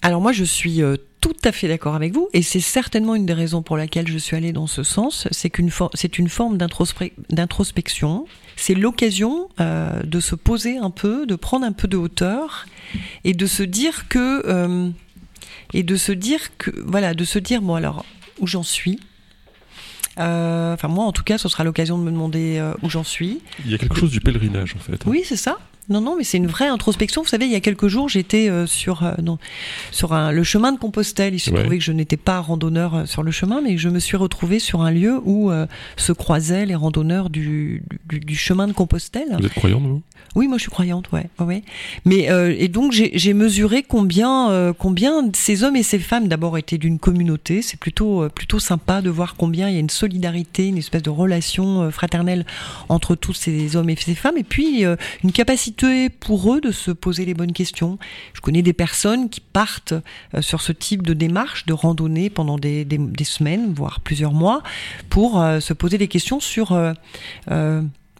Alors 0.00 0.20
moi, 0.20 0.32
je 0.32 0.44
suis 0.44 0.80
tout 1.24 1.48
à 1.48 1.52
fait 1.52 1.68
d'accord 1.68 1.94
avec 1.94 2.12
vous, 2.12 2.28
et 2.34 2.42
c'est 2.42 2.60
certainement 2.60 3.14
une 3.14 3.24
des 3.24 3.32
raisons 3.32 3.62
pour 3.62 3.78
laquelle 3.78 4.06
je 4.08 4.18
suis 4.18 4.36
allée 4.36 4.52
dans 4.52 4.66
ce 4.66 4.82
sens. 4.82 5.26
C'est 5.30 5.48
qu'une 5.48 5.70
for- 5.70 5.90
c'est 5.94 6.18
une 6.18 6.28
forme 6.28 6.58
d'introspec- 6.58 7.14
d'introspection. 7.30 8.26
C'est 8.56 8.74
l'occasion 8.74 9.48
euh, 9.58 10.02
de 10.02 10.20
se 10.20 10.34
poser 10.34 10.76
un 10.76 10.90
peu, 10.90 11.24
de 11.26 11.34
prendre 11.34 11.64
un 11.64 11.72
peu 11.72 11.88
de 11.88 11.96
hauteur, 11.96 12.66
et 13.24 13.32
de 13.32 13.46
se 13.46 13.62
dire 13.62 14.06
que 14.08 14.42
euh, 14.46 14.90
et 15.72 15.82
de 15.82 15.96
se 15.96 16.12
dire 16.12 16.40
que 16.58 16.70
voilà, 16.84 17.14
de 17.14 17.24
se 17.24 17.38
dire 17.38 17.62
bon 17.62 17.74
alors 17.74 18.04
où 18.40 18.46
j'en 18.46 18.62
suis? 18.62 19.00
Euh, 20.18 20.74
Enfin 20.74 20.88
moi, 20.88 21.04
en 21.06 21.12
tout 21.12 21.24
cas, 21.24 21.38
ce 21.38 21.48
sera 21.48 21.64
l'occasion 21.64 21.96
de 21.98 22.02
me 22.04 22.10
demander 22.10 22.62
où 22.82 22.90
j'en 22.90 23.02
suis. 23.04 23.40
Il 23.64 23.70
y 23.70 23.74
a 23.74 23.78
quelque 23.78 23.96
chose 23.96 24.10
du 24.10 24.20
pèlerinage 24.20 24.74
en 24.76 24.78
fait. 24.80 25.00
Oui, 25.06 25.22
c'est 25.24 25.36
ça. 25.36 25.58
Non, 25.88 26.00
non, 26.00 26.16
mais 26.16 26.24
c'est 26.24 26.38
une 26.38 26.46
vraie 26.46 26.68
introspection. 26.68 27.22
Vous 27.22 27.28
savez, 27.28 27.46
il 27.46 27.52
y 27.52 27.56
a 27.56 27.60
quelques 27.60 27.88
jours, 27.88 28.08
j'étais 28.08 28.48
euh, 28.48 28.66
sur 28.66 29.02
euh, 29.04 29.12
non, 29.22 29.38
sur 29.90 30.12
un, 30.12 30.32
le 30.32 30.42
chemin 30.44 30.72
de 30.72 30.78
Compostelle. 30.78 31.34
Il 31.34 31.40
s'est 31.40 31.52
Ouais. 31.52 31.60
trouvé 31.60 31.78
que 31.78 31.84
je 31.84 31.92
n'étais 31.92 32.16
pas 32.16 32.40
randonneur 32.40 32.94
euh, 32.94 33.06
sur 33.06 33.22
le 33.22 33.30
chemin, 33.30 33.60
mais 33.60 33.76
je 33.76 33.88
me 33.88 33.98
suis 33.98 34.16
retrouvée 34.16 34.58
sur 34.58 34.82
un 34.82 34.90
lieu 34.90 35.20
où 35.24 35.50
euh, 35.50 35.66
se 35.96 36.12
croisaient 36.12 36.66
les 36.66 36.74
randonneurs 36.74 37.28
du, 37.30 37.82
du, 38.08 38.20
du 38.20 38.34
chemin 38.36 38.66
de 38.66 38.72
Compostelle. 38.72 39.36
Vous 39.38 39.46
êtes 39.46 39.52
croyant, 39.54 39.80
vous? 39.80 40.02
Oui, 40.36 40.48
moi 40.48 40.56
je 40.58 40.62
suis 40.62 40.70
croyante, 40.70 41.12
ouais, 41.12 41.26
ouais. 41.38 41.62
Mais 42.04 42.28
euh, 42.30 42.52
et 42.58 42.66
donc 42.68 42.90
j'ai 42.90 43.10
j'ai 43.14 43.34
mesuré 43.34 43.84
combien 43.84 44.50
euh, 44.50 44.72
combien 44.76 45.30
ces 45.32 45.62
hommes 45.62 45.76
et 45.76 45.84
ces 45.84 46.00
femmes 46.00 46.26
d'abord 46.26 46.58
étaient 46.58 46.78
d'une 46.78 46.98
communauté. 46.98 47.62
C'est 47.62 47.78
plutôt 47.78 48.22
euh, 48.24 48.28
plutôt 48.30 48.58
sympa 48.58 49.00
de 49.00 49.10
voir 49.10 49.36
combien 49.36 49.68
il 49.68 49.74
y 49.74 49.76
a 49.76 49.80
une 49.80 49.90
solidarité, 49.90 50.66
une 50.66 50.78
espèce 50.78 51.02
de 51.02 51.10
relation 51.10 51.88
fraternelle 51.92 52.46
entre 52.88 53.14
tous 53.14 53.34
ces 53.34 53.76
hommes 53.76 53.90
et 53.90 53.96
ces 53.96 54.14
femmes, 54.16 54.36
et 54.38 54.42
puis 54.44 54.84
euh, 54.84 54.96
une 55.22 55.30
capacité 55.30 55.73
pour 56.20 56.54
eux 56.54 56.60
de 56.60 56.70
se 56.70 56.90
poser 56.90 57.24
les 57.24 57.34
bonnes 57.34 57.52
questions. 57.52 57.98
Je 58.32 58.40
connais 58.40 58.62
des 58.62 58.72
personnes 58.72 59.28
qui 59.28 59.40
partent 59.40 59.94
euh, 60.34 60.42
sur 60.42 60.60
ce 60.60 60.72
type 60.72 61.02
de 61.02 61.14
démarche, 61.14 61.66
de 61.66 61.72
randonnée 61.72 62.30
pendant 62.30 62.58
des, 62.58 62.86
semaines, 63.24 63.72
voire 63.74 64.00
plusieurs 64.00 64.32
mois, 64.32 64.62
pour 65.10 65.40
euh, 65.40 65.60
se 65.60 65.72
poser 65.72 65.98
des 65.98 66.08
questions 66.08 66.40
sur 66.40 66.72
euh, 66.72 66.92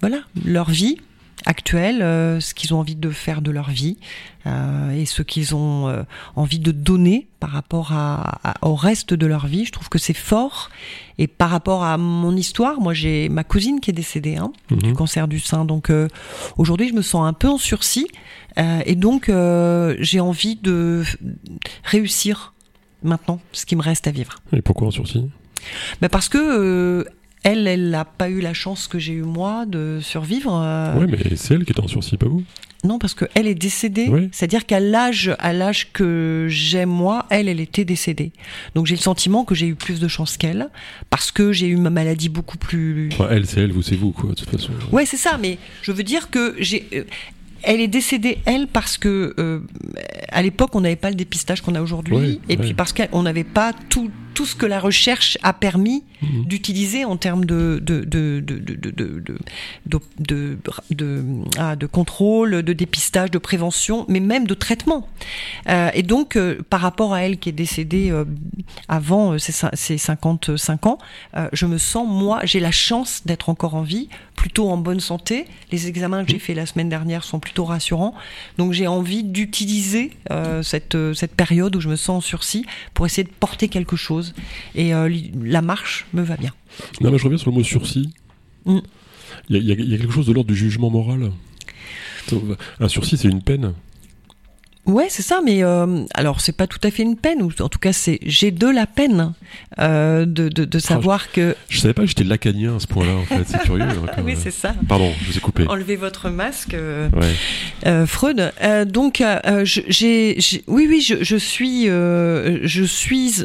voilà 0.00 0.18
leur 0.44 0.70
vie 0.70 0.98
actuelle, 1.46 2.02
euh, 2.02 2.40
ce 2.40 2.54
qu'ils 2.54 2.72
ont 2.74 2.78
envie 2.80 2.96
de 2.96 3.10
faire 3.10 3.42
de 3.42 3.50
leur 3.50 3.70
vie 3.70 3.96
euh, 4.46 4.90
et 4.90 5.04
ce 5.06 5.22
qu'ils 5.22 5.54
ont 5.54 5.88
euh, 5.88 6.02
envie 6.36 6.58
de 6.58 6.72
donner 6.72 7.26
par 7.40 7.50
rapport 7.50 7.92
à, 7.92 8.38
à- 8.42 8.66
au 8.66 8.74
reste 8.74 9.12
de 9.14 9.26
leur 9.26 9.46
vie. 9.46 9.64
Je 9.64 9.72
trouve 9.72 9.88
que 9.88 9.98
c'est 9.98 10.16
fort. 10.16 10.70
Et 11.18 11.26
par 11.26 11.50
rapport 11.50 11.84
à 11.84 11.96
mon 11.98 12.34
histoire, 12.36 12.80
moi 12.80 12.94
j'ai 12.94 13.28
ma 13.28 13.44
cousine 13.44 13.80
qui 13.80 13.90
est 13.90 13.94
décédée 13.94 14.36
hein, 14.36 14.52
du 14.70 14.88
Mhm. 14.90 14.96
cancer 14.96 15.28
du 15.28 15.38
sein. 15.40 15.64
Donc 15.64 15.90
euh, 15.90 16.08
aujourd'hui, 16.56 16.88
je 16.88 16.94
me 16.94 17.02
sens 17.02 17.26
un 17.26 17.32
peu 17.34 17.48
en 17.48 17.58
sursis 17.58 18.06
euh, 18.58 18.80
et 18.86 18.94
donc 18.94 19.28
euh, 19.28 19.96
j'ai 20.00 20.20
envie 20.20 20.56
de 20.56 21.04
réussir 21.84 22.54
maintenant 23.02 23.40
ce 23.52 23.66
qui 23.66 23.76
me 23.76 23.82
reste 23.82 24.06
à 24.06 24.10
vivre. 24.10 24.36
Et 24.52 24.62
pourquoi 24.62 24.88
en 24.88 24.90
sursis? 24.90 25.28
Ben 26.00 26.08
parce 26.08 26.28
que 26.28 26.38
euh, 26.38 27.04
elle, 27.44 27.66
elle 27.68 27.90
n'a 27.90 28.04
pas 28.04 28.28
eu 28.28 28.40
la 28.40 28.52
chance 28.54 28.88
que 28.88 28.98
j'ai 28.98 29.12
eu 29.12 29.22
moi 29.22 29.64
de 29.66 30.00
survivre. 30.02 30.52
euh, 30.60 30.98
Ouais, 30.98 31.06
mais 31.06 31.18
c'est 31.36 31.54
elle 31.54 31.64
qui 31.64 31.72
est 31.72 31.80
en 31.80 31.86
sursis, 31.86 32.16
pas 32.16 32.26
vous? 32.26 32.42
Non, 32.82 32.98
parce 32.98 33.14
que 33.14 33.24
elle 33.34 33.46
est 33.46 33.54
décédée. 33.54 34.08
Oui. 34.10 34.28
C'est-à-dire 34.30 34.66
qu'à 34.66 34.78
l'âge, 34.78 35.34
à 35.38 35.54
l'âge 35.54 35.90
que 35.94 36.46
j'ai 36.50 36.84
moi, 36.84 37.24
elle, 37.30 37.48
elle 37.48 37.60
était 37.60 37.86
décédée. 37.86 38.30
Donc 38.74 38.84
j'ai 38.84 38.94
le 38.94 39.00
sentiment 39.00 39.44
que 39.44 39.54
j'ai 39.54 39.66
eu 39.68 39.74
plus 39.74 40.00
de 40.00 40.08
chance 40.08 40.36
qu'elle, 40.36 40.68
parce 41.08 41.30
que 41.30 41.50
j'ai 41.52 41.66
eu 41.68 41.76
ma 41.76 41.88
maladie 41.88 42.28
beaucoup 42.28 42.58
plus. 42.58 43.08
Enfin, 43.12 43.28
elle, 43.30 43.46
c'est 43.46 43.60
elle, 43.62 43.72
vous, 43.72 43.80
c'est 43.80 43.96
vous, 43.96 44.12
quoi, 44.12 44.30
de 44.30 44.34
toute 44.34 44.50
façon. 44.50 44.72
Ouais, 44.92 45.06
c'est 45.06 45.16
ça. 45.16 45.38
Mais 45.40 45.56
je 45.80 45.92
veux 45.92 46.02
dire 46.02 46.28
que 46.30 46.56
j'ai. 46.58 47.06
Euh, 47.66 47.72
Elle 47.72 47.80
est 47.80 47.88
décédée, 47.88 48.38
elle, 48.44 48.68
parce 48.68 48.98
que 48.98 49.34
euh, 49.38 49.60
à 50.28 50.42
l'époque, 50.42 50.74
on 50.74 50.80
n'avait 50.80 50.96
pas 50.96 51.10
le 51.10 51.16
dépistage 51.16 51.62
qu'on 51.62 51.74
a 51.74 51.82
aujourd'hui, 51.82 52.40
et 52.48 52.56
puis 52.56 52.74
parce 52.74 52.92
qu'on 52.92 53.22
n'avait 53.22 53.44
pas 53.44 53.72
tout, 53.88 54.10
tout 54.34 54.46
ce 54.46 54.54
que 54.54 54.66
la 54.66 54.80
recherche 54.80 55.38
a 55.42 55.52
permis 55.52 56.04
Mhm. 56.24 56.44
d'utiliser 56.46 57.04
en 57.04 57.16
termes 57.16 57.44
de 57.44 57.80
de 57.82 58.04
de 58.04 58.40
de 58.40 58.58
de 60.90 61.24
ah, 61.58 61.76
de 61.76 61.86
contrôle, 61.86 62.62
de 62.62 62.72
dépistage, 62.72 63.30
de 63.30 63.38
prévention, 63.38 64.04
mais 64.08 64.20
même 64.20 64.46
de 64.46 64.54
traitement. 64.54 65.08
Euh, 65.68 65.90
et 65.94 66.02
donc, 66.02 66.36
euh, 66.36 66.58
par 66.70 66.80
rapport 66.80 67.14
à 67.14 67.22
elle 67.22 67.38
qui 67.38 67.48
est 67.48 67.52
décédée 67.52 68.10
euh, 68.10 68.24
avant 68.88 69.32
euh, 69.32 69.38
ses, 69.38 69.52
ses 69.74 69.98
55 69.98 70.86
ans, 70.86 70.98
euh, 71.36 71.48
je 71.52 71.66
me 71.66 71.78
sens, 71.78 72.06
moi, 72.08 72.40
j'ai 72.44 72.60
la 72.60 72.70
chance 72.70 73.22
d'être 73.24 73.48
encore 73.48 73.74
en 73.74 73.82
vie, 73.82 74.08
plutôt 74.36 74.70
en 74.70 74.76
bonne 74.76 75.00
santé. 75.00 75.46
Les 75.72 75.88
examens 75.88 76.24
que 76.24 76.30
j'ai 76.30 76.38
fait 76.38 76.54
la 76.54 76.66
semaine 76.66 76.88
dernière 76.88 77.24
sont 77.24 77.38
plutôt 77.38 77.53
rassurants. 77.62 78.14
Donc, 78.58 78.72
j'ai 78.72 78.86
envie 78.86 79.24
d'utiliser 79.24 80.12
euh, 80.30 80.62
cette, 80.62 80.94
euh, 80.94 81.14
cette 81.14 81.34
période 81.34 81.74
où 81.76 81.80
je 81.80 81.88
me 81.88 81.96
sens 81.96 82.16
en 82.16 82.20
sursis 82.20 82.64
pour 82.94 83.06
essayer 83.06 83.24
de 83.24 83.32
porter 83.32 83.68
quelque 83.68 83.96
chose. 83.96 84.34
Et 84.74 84.94
euh, 84.94 85.10
la 85.42 85.62
marche 85.62 86.06
me 86.12 86.22
va 86.22 86.36
bien. 86.36 86.52
Non, 87.00 87.10
mais 87.10 87.18
je 87.18 87.24
reviens 87.24 87.38
sur 87.38 87.50
le 87.50 87.56
mot 87.56 87.62
sursis. 87.62 88.10
Mm. 88.64 88.78
Y, 89.50 89.56
y 89.56 89.72
il 89.72 89.90
y 89.90 89.94
a 89.94 89.98
quelque 89.98 90.12
chose 90.12 90.26
de 90.26 90.32
l'ordre 90.32 90.48
du 90.48 90.56
jugement 90.56 90.90
moral. 90.90 91.30
Un 92.80 92.88
sursis, 92.88 93.16
c'est 93.16 93.28
une 93.28 93.42
peine. 93.42 93.74
Ouais, 94.86 95.06
c'est 95.08 95.22
ça, 95.22 95.40
mais 95.42 95.62
euh, 95.64 96.04
alors 96.12 96.40
c'est 96.42 96.52
pas 96.52 96.66
tout 96.66 96.78
à 96.84 96.90
fait 96.90 97.02
une 97.02 97.16
peine, 97.16 97.40
ou 97.42 97.50
en 97.60 97.68
tout 97.70 97.78
cas 97.78 97.92
c'est 97.94 98.18
j'ai 98.22 98.50
de 98.50 98.66
la 98.66 98.86
peine 98.86 99.32
euh, 99.78 100.26
de, 100.26 100.48
de, 100.50 100.64
de 100.66 100.78
savoir 100.78 101.32
que 101.32 101.56
Je 101.70 101.80
savais 101.80 101.94
pas 101.94 102.02
que 102.02 102.08
j'étais 102.08 102.24
lacanien 102.24 102.76
à 102.76 102.80
ce 102.80 102.86
point-là, 102.86 103.14
en 103.14 103.24
fait. 103.24 103.44
C'est 103.46 103.58
curieux. 103.64 103.82
hein, 103.84 104.22
oui 104.24 104.36
c'est 104.38 104.50
ça. 104.50 104.74
Pardon, 104.86 105.10
je 105.22 105.30
vous 105.30 105.36
ai 105.38 105.40
coupé. 105.40 105.64
Enlevez 105.68 105.96
votre 105.96 106.28
masque, 106.28 106.74
euh, 106.74 107.08
Ouais. 107.10 107.32
euh, 107.86 108.06
Freud. 108.06 108.52
Euh, 108.62 108.84
donc 108.84 109.20
euh, 109.22 109.64
je- 109.64 109.80
j'ai, 109.88 110.36
j'ai- 110.38 110.64
oui 110.66 110.86
oui, 110.88 111.00
je, 111.00 111.24
je 111.24 111.36
suis, 111.36 111.88
euh, 111.88 112.58
je 112.64 112.84
suis 112.84 113.42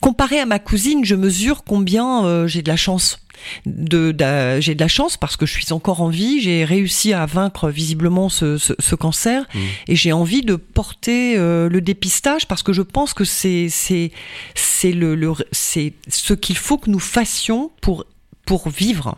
comparé 0.00 0.40
à 0.40 0.46
ma 0.46 0.58
cousine, 0.58 1.04
je 1.04 1.14
mesure 1.14 1.62
combien 1.64 2.24
euh, 2.24 2.46
j'ai 2.48 2.62
de 2.62 2.68
la 2.68 2.76
chance. 2.76 3.20
De, 3.66 4.14
j'ai 4.60 4.74
de 4.74 4.80
la 4.80 4.88
chance 4.88 5.16
parce 5.16 5.36
que 5.36 5.46
je 5.46 5.52
suis 5.52 5.72
encore 5.72 6.00
en 6.00 6.08
vie, 6.08 6.40
j'ai 6.40 6.64
réussi 6.64 7.12
à 7.12 7.26
vaincre 7.26 7.68
visiblement 7.70 8.28
ce, 8.28 8.58
ce, 8.58 8.74
ce 8.78 8.94
cancer. 8.94 9.42
Mm. 9.54 9.58
et 9.88 9.96
j'ai 9.96 10.12
envie 10.12 10.42
de 10.42 10.56
porter 10.56 11.36
euh, 11.36 11.68
le 11.68 11.80
dépistage 11.80 12.46
parce 12.46 12.62
que 12.62 12.72
je 12.72 12.82
pense 12.82 13.14
que 13.14 13.24
c'est 13.24 13.68
c'est 13.68 14.12
c'est 14.54 14.92
le, 14.92 15.14
le 15.14 15.32
c'est 15.52 15.94
ce 16.08 16.34
qu'il 16.34 16.56
faut 16.56 16.78
que 16.78 16.90
nous 16.90 17.00
fassions 17.00 17.70
pour 17.80 18.06
pour 18.44 18.68
vivre. 18.68 19.16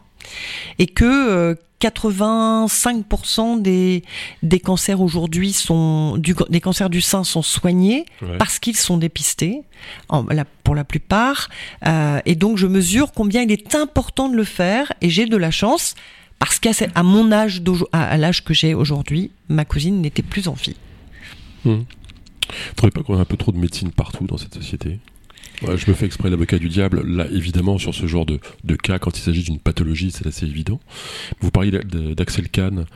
Et 0.78 0.86
que 0.86 1.04
euh, 1.04 1.54
85% 1.82 3.60
des 3.60 4.02
des 4.42 4.60
cancers 4.60 5.00
aujourd'hui 5.00 5.52
sont 5.52 6.16
du 6.16 6.34
des 6.48 6.60
cancers 6.60 6.90
du 6.90 7.00
sein 7.00 7.24
sont 7.24 7.42
soignés 7.42 8.04
Ouais. 8.22 8.38
parce 8.38 8.58
qu'ils 8.58 8.76
sont 8.76 8.96
dépistés 8.98 9.62
en, 10.08 10.24
la- 10.24 10.44
pour 10.44 10.74
la 10.74 10.84
plupart 10.84 11.48
Euh, 11.86 12.20
et 12.26 12.34
donc 12.34 12.56
je 12.58 12.66
mesure 12.66 13.12
combien 13.12 13.42
il 13.42 13.50
est 13.52 13.74
important 13.74 14.28
de 14.28 14.36
le 14.36 14.44
faire 14.44 14.92
et 15.00 15.10
j'ai 15.10 15.26
de 15.26 15.36
la 15.36 15.50
chance 15.50 15.94
parce 16.38 16.58
qu'à 16.58 16.70
à 16.94 17.02
mon 17.02 17.32
âge 17.32 17.62
à, 17.92 18.02
à 18.04 18.16
l'âge 18.16 18.44
que 18.44 18.54
j'ai 18.54 18.74
aujourd'hui 18.74 19.30
ma 19.48 19.64
cousine 19.64 20.00
n'était 20.00 20.22
plus 20.22 20.48
en 20.48 20.54
vie 20.54 20.76
Hum. 21.64 21.84
Vous 22.48 22.74
trouvez 22.76 22.90
pas 22.90 23.02
qu'on 23.02 23.16
a 23.16 23.20
un 23.20 23.24
peu 23.24 23.36
trop 23.36 23.52
de 23.52 23.58
médecine 23.58 23.92
partout 23.92 24.26
dans 24.26 24.36
cette 24.36 24.54
société? 24.54 24.98
Ouais, 25.66 25.76
Je 25.76 25.88
me 25.90 25.94
fais 25.94 26.06
exprès 26.06 26.30
l'avocat 26.30 26.58
du 26.58 26.68
diable. 26.68 27.02
Là, 27.06 27.26
évidemment, 27.30 27.78
sur 27.78 27.94
ce 27.94 28.06
genre 28.06 28.26
de, 28.26 28.38
de 28.64 28.74
cas, 28.76 28.98
quand 28.98 29.16
il 29.18 29.20
s'agit 29.22 29.42
d'une 29.42 29.58
pathologie, 29.58 30.10
c'est 30.10 30.26
assez 30.26 30.46
évident. 30.46 30.80
Vous 31.40 31.50
parliez 31.50 31.70
d'Axel 31.70 32.48
Kahn. 32.48 32.86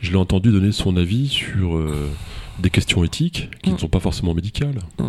Je 0.00 0.10
l'ai 0.10 0.16
entendu 0.16 0.50
donner 0.50 0.72
son 0.72 0.96
avis 0.96 1.28
sur 1.28 1.76
euh, 1.76 2.08
des 2.58 2.70
questions 2.70 3.04
éthiques 3.04 3.50
qui 3.62 3.70
Mm. 3.70 3.74
ne 3.74 3.78
sont 3.78 3.88
pas 3.88 4.00
forcément 4.00 4.34
médicales. 4.34 4.78
Mm. 4.98 5.04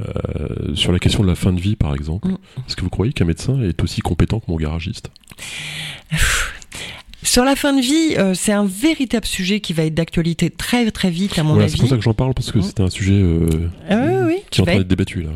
Euh, 0.00 0.74
sur 0.74 0.92
la 0.92 0.98
question 0.98 1.22
de 1.22 1.28
la 1.28 1.34
fin 1.34 1.52
de 1.52 1.60
vie, 1.60 1.74
par 1.76 1.94
exemple. 1.94 2.28
Mm. 2.28 2.38
Est-ce 2.66 2.76
que 2.76 2.82
vous 2.82 2.90
croyez 2.90 3.12
qu'un 3.12 3.24
médecin 3.24 3.60
est 3.62 3.82
aussi 3.82 4.00
compétent 4.02 4.40
que 4.40 4.50
mon 4.50 4.56
garagiste? 4.56 5.10
Sur 7.26 7.44
la 7.44 7.56
fin 7.56 7.72
de 7.72 7.80
vie, 7.80 8.14
euh, 8.16 8.34
c'est 8.34 8.52
un 8.52 8.64
véritable 8.64 9.26
sujet 9.26 9.58
qui 9.60 9.72
va 9.72 9.82
être 9.84 9.94
d'actualité 9.94 10.48
très 10.48 10.90
très 10.92 11.10
vite 11.10 11.36
à 11.38 11.42
mon 11.42 11.50
Voilà, 11.54 11.64
avis. 11.64 11.72
C'est 11.72 11.80
pour 11.80 11.88
ça 11.88 11.96
que 11.96 12.02
j'en 12.02 12.14
parle, 12.14 12.34
parce 12.34 12.52
que 12.52 12.58
Mm. 12.58 12.62
c'est 12.62 12.80
un 12.80 12.88
sujet 12.88 13.14
euh, 13.20 13.68
Ah 13.90 13.96
oui, 14.26 14.36
qui 14.50 14.60
est 14.60 14.62
en 14.62 14.64
va 14.64 14.72
train 14.72 14.80
être- 14.80 14.86
d'être 14.86 14.88
débattu, 14.88 15.22
là. 15.22 15.30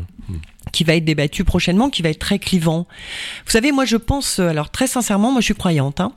qui 0.71 0.85
va 0.85 0.95
être 0.95 1.03
débattu 1.03 1.43
prochainement, 1.43 1.89
qui 1.89 2.01
va 2.01 2.07
être 2.09 2.19
très 2.19 2.39
clivant. 2.39 2.87
Vous 3.45 3.51
savez, 3.51 3.73
moi 3.73 3.83
je 3.83 3.97
pense, 3.97 4.39
euh, 4.39 4.47
alors 4.47 4.69
très 4.69 4.87
sincèrement, 4.87 5.31
moi 5.33 5.41
je 5.41 5.45
suis 5.45 5.53
croyante. 5.53 5.99
Hein. 5.99 6.13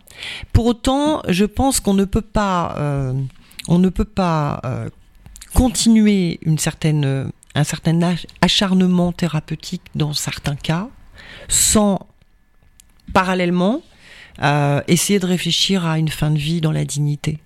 Pour 0.52 0.66
autant, 0.66 1.22
je 1.28 1.44
pense 1.44 1.80
qu'on 1.80 1.94
ne 1.94 2.04
peut 2.04 2.20
pas, 2.20 2.76
on 3.66 3.78
ne 3.78 3.88
peut 3.88 4.04
pas 4.04 4.62
continuer 5.54 6.38
une 6.42 6.58
certaine, 6.58 7.32
un 7.56 7.64
certain 7.64 8.00
ach- 8.02 8.26
acharnement 8.42 9.10
thérapeutique 9.10 9.82
dans 9.96 10.12
certains 10.12 10.54
cas, 10.56 10.88
sans 11.48 11.98
parallèlement 13.12 13.82
euh, 14.42 14.80
essayer 14.88 15.18
de 15.18 15.26
réfléchir 15.26 15.86
à 15.86 15.98
une 15.98 16.08
fin 16.08 16.30
de 16.30 16.38
vie 16.38 16.60
dans 16.60 16.72
la 16.72 16.84
dignité. 16.84 17.38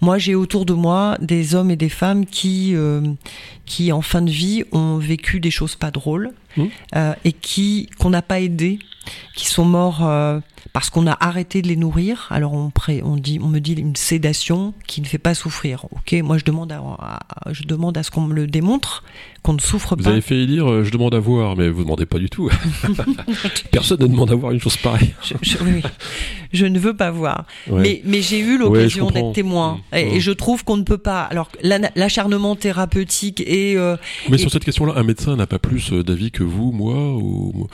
Moi, 0.00 0.18
j'ai 0.18 0.34
autour 0.34 0.64
de 0.64 0.72
moi 0.72 1.18
des 1.20 1.54
hommes 1.54 1.70
et 1.70 1.76
des 1.76 1.88
femmes 1.88 2.24
qui, 2.24 2.74
euh, 2.74 3.02
qui 3.66 3.92
en 3.92 4.00
fin 4.00 4.22
de 4.22 4.30
vie, 4.30 4.64
ont 4.72 4.96
vécu 4.96 5.40
des 5.40 5.50
choses 5.50 5.76
pas 5.76 5.90
drôles 5.90 6.30
Mmh. 6.56 6.64
euh, 6.96 7.12
et 7.24 7.32
qui 7.32 7.88
qu'on 7.98 8.10
n'a 8.10 8.22
pas 8.22 8.40
aidés, 8.40 8.78
qui 9.36 9.46
sont 9.48 9.64
morts 9.64 10.06
euh, 10.06 10.40
parce 10.72 10.90
qu'on 10.90 11.06
a 11.06 11.16
arrêté 11.20 11.62
de 11.62 11.68
les 11.68 11.76
nourrir. 11.76 12.26
Alors 12.30 12.52
on, 12.52 12.70
pré, 12.70 13.02
on 13.04 13.16
dit, 13.16 13.38
on 13.42 13.48
me 13.48 13.58
dit 13.60 13.72
une 13.74 13.96
sédation 13.96 14.74
qui 14.86 15.00
ne 15.00 15.06
fait 15.06 15.18
pas 15.18 15.34
souffrir. 15.34 15.86
Ok, 15.92 16.12
moi 16.22 16.38
je 16.38 16.44
demande 16.44 16.70
à, 16.72 16.78
à- 16.78 17.52
je 17.52 17.64
demande 17.64 17.96
à 17.98 18.02
ce 18.02 18.10
qu'on 18.10 18.20
me 18.22 18.34
le 18.34 18.46
démontre, 18.46 19.02
qu'on 19.42 19.54
ne 19.54 19.60
souffre 19.60 19.96
Vous 19.96 20.04
pas. 20.04 20.10
avez 20.10 20.20
fait 20.20 20.44
lire, 20.46 20.70
euh, 20.70 20.84
je 20.84 20.90
demande 20.90 21.14
à 21.14 21.18
voir, 21.18 21.56
mais 21.56 21.68
vous 21.70 21.82
demandez 21.84 22.06
pas 22.06 22.18
du 22.18 22.28
tout. 22.28 22.50
Personne 23.70 24.00
ne 24.00 24.06
demande 24.06 24.30
à 24.30 24.34
voir 24.34 24.52
une 24.52 24.60
chose 24.60 24.76
pareille. 24.76 25.14
Je, 25.22 25.34
je- 25.42 25.58
oui, 25.62 25.70
oui. 25.76 25.82
Je 26.52 26.66
ne 26.66 26.78
veux 26.78 26.94
pas 26.94 27.10
voir. 27.12 27.44
Ouais. 27.68 27.80
Mais, 27.82 28.02
mais 28.04 28.22
j'ai 28.22 28.40
eu 28.40 28.58
l'occasion 28.58 29.10
d'être 29.10 29.32
témoin. 29.32 29.80
Mmh. 29.92 29.96
Et, 29.96 30.00
et 30.00 30.16
Mmh. 30.16 30.20
je 30.20 30.30
trouve 30.32 30.64
qu'on 30.64 30.76
ne 30.76 30.82
peut 30.82 30.98
pas. 30.98 31.22
Alors, 31.22 31.48
l'acharnement 31.94 32.56
thérapeutique 32.56 33.40
et 33.46 33.76
euh, 33.76 33.96
Mais 34.28 34.36
Et- 34.36 34.38
sur 34.40 34.50
cette 34.50 34.64
question-là, 34.64 34.94
un 34.96 35.02
médecin 35.04 35.36
n'a 35.36 35.46
pas 35.46 35.58
plus 35.60 35.92
d'avis 35.92 36.30
que 36.32 36.39
vous, 36.44 36.72
moi 36.72 37.14
ou... 37.14 37.68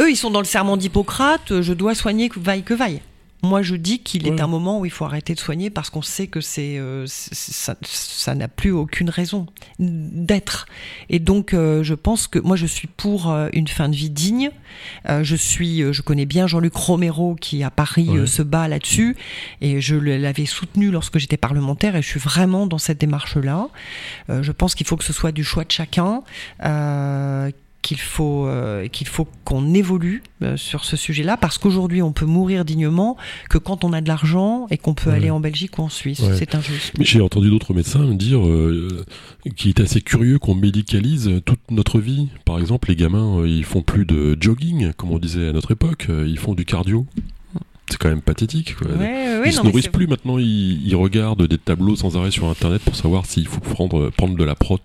eux, 0.00 0.10
ils 0.10 0.16
sont 0.16 0.30
dans 0.30 0.40
le 0.40 0.44
serment 0.46 0.76
d'Hippocrate. 0.76 1.50
euh, 1.52 1.62
Je 1.62 1.72
dois 1.72 1.94
soigner 1.94 2.28
que 2.28 2.38
vaille 2.38 2.62
que 2.62 2.74
vaille. 2.74 3.00
Moi, 3.42 3.60
je 3.60 3.74
dis 3.76 3.98
qu'il 3.98 4.26
Ouais. 4.26 4.34
est 4.34 4.40
un 4.40 4.46
moment 4.46 4.80
où 4.80 4.86
il 4.86 4.90
faut 4.90 5.04
arrêter 5.04 5.34
de 5.34 5.38
soigner 5.38 5.68
parce 5.68 5.90
qu'on 5.90 6.00
sait 6.00 6.28
que 6.28 6.40
c'est 6.40 6.78
euh, 6.78 7.04
ça 7.06 8.34
n'a 8.34 8.48
plus 8.48 8.70
aucune 8.70 9.10
raison 9.10 9.44
d'être. 9.78 10.64
Et 11.10 11.18
donc, 11.18 11.52
euh, 11.52 11.82
je 11.82 11.92
pense 11.92 12.26
que 12.26 12.38
moi, 12.38 12.56
je 12.56 12.64
suis 12.64 12.88
pour 12.88 13.30
euh, 13.30 13.50
une 13.52 13.68
fin 13.68 13.90
de 13.90 13.94
vie 13.94 14.08
digne. 14.08 14.50
Je 15.06 15.36
suis, 15.36 15.92
je 15.92 16.00
connais 16.00 16.24
bien 16.24 16.46
Jean-Luc 16.46 16.74
Romero 16.74 17.34
qui 17.38 17.62
à 17.62 17.70
Paris 17.70 18.08
Ouais. 18.08 18.26
se 18.26 18.40
bat 18.40 18.66
là-dessus 18.66 19.14
et 19.60 19.78
je 19.82 19.94
l'avais 19.96 20.46
soutenu 20.46 20.90
lorsque 20.90 21.18
j'étais 21.18 21.36
parlementaire 21.36 21.96
et 21.96 22.02
je 22.02 22.08
suis 22.08 22.20
vraiment 22.20 22.66
dans 22.66 22.78
cette 22.78 22.98
démarche-là. 22.98 23.68
Je 24.30 24.52
pense 24.52 24.74
qu'il 24.74 24.86
faut 24.86 24.96
que 24.96 25.04
ce 25.04 25.12
soit 25.12 25.32
du 25.32 25.44
choix 25.44 25.64
de 25.64 25.70
chacun. 25.70 26.22
Euh, 27.84 27.86
qu'il 27.86 28.00
faut 28.00 28.46
euh, 28.46 28.88
qu'il 28.88 29.06
faut 29.06 29.26
qu'on 29.44 29.74
évolue 29.74 30.22
euh, 30.42 30.56
sur 30.56 30.84
ce 30.84 30.96
sujet-là 30.96 31.36
parce 31.36 31.58
qu'aujourd'hui 31.58 32.00
on 32.02 32.12
peut 32.12 32.24
mourir 32.24 32.64
dignement 32.64 33.16
que 33.50 33.58
quand 33.58 33.84
on 33.84 33.92
a 33.92 34.00
de 34.00 34.08
l'argent 34.08 34.66
et 34.70 34.78
qu'on 34.78 34.94
peut 34.94 35.10
Ouais. 35.10 35.16
aller 35.16 35.30
en 35.30 35.40
Belgique 35.40 35.78
ou 35.78 35.82
en 35.82 35.88
Suisse. 35.88 36.20
Ouais. 36.20 36.36
C'est 36.38 36.54
injuste. 36.54 36.94
J'ai 37.00 37.20
entendu 37.20 37.50
d'autres 37.50 37.74
médecins 37.74 38.00
me 38.00 38.14
dire 38.14 38.46
euh, 38.46 39.04
qu'il 39.56 39.70
était 39.72 39.82
assez 39.82 40.00
curieux 40.00 40.38
qu'on 40.38 40.54
médicalise 40.54 41.30
toute 41.44 41.60
notre 41.70 42.00
vie. 42.00 42.28
Par 42.44 42.58
exemple, 42.58 42.88
les 42.88 42.96
gamins, 42.96 43.44
ils 43.46 43.64
font 43.64 43.82
plus 43.82 44.06
de 44.06 44.36
jogging, 44.40 44.92
comme 44.94 45.10
on 45.10 45.18
disait 45.18 45.48
à 45.48 45.52
notre 45.52 45.72
époque, 45.72 46.06
ils 46.08 46.38
font 46.38 46.54
du 46.54 46.64
cardio. 46.64 47.06
C'est 47.90 47.98
quand 47.98 48.08
même 48.08 48.22
pathétique. 48.22 48.76
Quoi. 48.76 48.88
Ouais, 48.92 48.96
ouais, 48.98 49.42
ils 49.44 49.52
se 49.52 49.58
non, 49.58 49.64
mais 49.64 49.68
nourrissent 49.70 49.88
plus 49.88 50.06
maintenant, 50.06 50.38
ils, 50.38 50.86
ils 50.86 50.96
regardent 50.96 51.46
des 51.46 51.58
tableaux 51.58 51.96
sans 51.96 52.16
arrêt 52.16 52.30
sur 52.30 52.48
internet 52.48 52.80
pour 52.82 52.96
savoir 52.96 53.26
s'il 53.26 53.46
faut 53.46 53.60
prendre, 53.60 54.08
prendre 54.10 54.36
de 54.36 54.44
la 54.44 54.54
prot. 54.54 54.78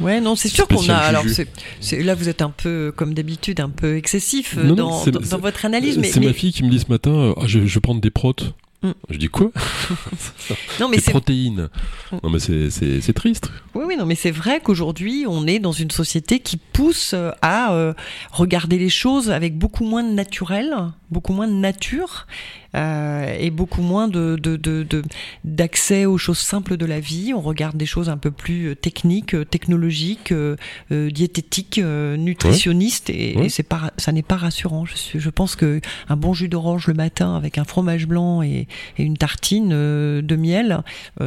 Ouais, 0.00 0.20
non, 0.20 0.36
c'est 0.36 0.48
sûr 0.48 0.66
qu'on 0.68 0.88
a. 0.88 0.96
Alors, 0.96 1.24
c'est, 1.28 1.48
c'est- 1.80 2.02
là, 2.02 2.14
vous 2.14 2.28
êtes 2.28 2.42
un 2.42 2.50
peu, 2.50 2.92
comme 2.94 3.14
d'habitude, 3.14 3.60
un 3.60 3.70
peu 3.70 3.96
excessif 3.96 4.56
euh, 4.58 4.64
Non, 4.64 4.74
dans, 4.74 5.04
dans, 5.06 5.38
votre 5.38 5.64
analyse. 5.64 6.00
C'est 6.02 6.20
mais- 6.20 6.26
ma 6.26 6.32
fille 6.32 6.52
qui 6.52 6.62
me 6.64 6.70
dit 6.70 6.80
ce 6.80 6.90
matin, 6.90 7.10
euh, 7.12 7.34
Ah, 7.36 7.44
je, 7.46 7.58
vais 7.60 7.80
prendre 7.80 8.00
des 8.00 8.10
protes. 8.10 8.54
Mm. 8.82 8.90
Je 9.10 9.16
dis 9.18 9.28
quoi? 9.28 9.50
Non, 10.80 10.88
mais 10.88 10.96
Des 10.96 11.02
c'est 11.02 11.10
protéines. 11.10 11.68
Mm. 12.12 12.16
Non 12.22 12.30
mais 12.30 12.38
c'est- 12.38 13.12
triste. 13.14 13.50
Oui, 13.74 13.84
oui, 13.86 13.96
non, 13.96 14.04
mais 14.06 14.14
c'est 14.14 14.30
vrai 14.30 14.60
qu'aujourd'hui, 14.62 15.24
on 15.28 15.46
est 15.46 15.58
dans 15.58 15.72
une 15.72 15.90
société 15.90 16.40
qui 16.40 16.56
pousse 16.56 17.12
euh, 17.14 17.30
à 17.40 17.72
euh, 17.74 17.94
regarder 18.32 18.78
les 18.78 18.88
choses 18.90 19.30
avec 19.30 19.56
beaucoup 19.56 19.84
moins 19.84 20.02
de 20.02 20.12
naturel, 20.12 20.74
beaucoup 21.10 21.32
moins 21.32 21.48
de 21.48 21.52
nature, 21.54 22.26
euh, 22.74 23.36
et 23.38 23.50
beaucoup 23.50 23.82
moins 23.82 24.08
de 24.08 24.36
de- 24.40 24.56
de- 24.56 24.82
de- 24.82 25.02
d'accès 25.44 26.06
aux 26.06 26.18
choses 26.18 26.38
simples 26.38 26.76
de 26.76 26.86
la 26.86 27.00
vie. 27.00 27.32
On 27.34 27.40
regarde 27.40 27.76
des 27.76 27.86
choses 27.86 28.08
un 28.08 28.16
peu 28.16 28.30
plus 28.30 28.68
euh, 28.70 28.74
techniques, 28.74 29.34
euh, 29.34 29.44
technologiques, 29.44 30.32
euh, 30.32 30.56
diététiques, 30.90 31.78
euh, 31.78 32.16
nutritionnistes, 32.16 33.10
et, 33.10 33.36
Ouais. 33.36 33.46
et 33.46 33.48
c'est 33.48 33.62
pas, 33.62 33.92
ça 33.96 34.12
n'est 34.12 34.22
pas 34.22 34.36
rassurant. 34.36 34.84
Je, 34.84 34.96
suis, 34.96 35.20
je 35.20 35.30
pense 35.30 35.56
que 35.56 35.80
un 36.08 36.16
bon 36.16 36.34
jus 36.34 36.48
d'orange 36.48 36.86
le 36.86 36.94
matin 36.94 37.36
avec 37.36 37.58
un 37.58 37.64
fromage 37.64 38.06
blanc 38.06 38.42
et, 38.42 38.66
et 38.98 39.02
une 39.02 39.16
tartine 39.16 39.70
de 39.70 40.36
miel, 40.36 40.82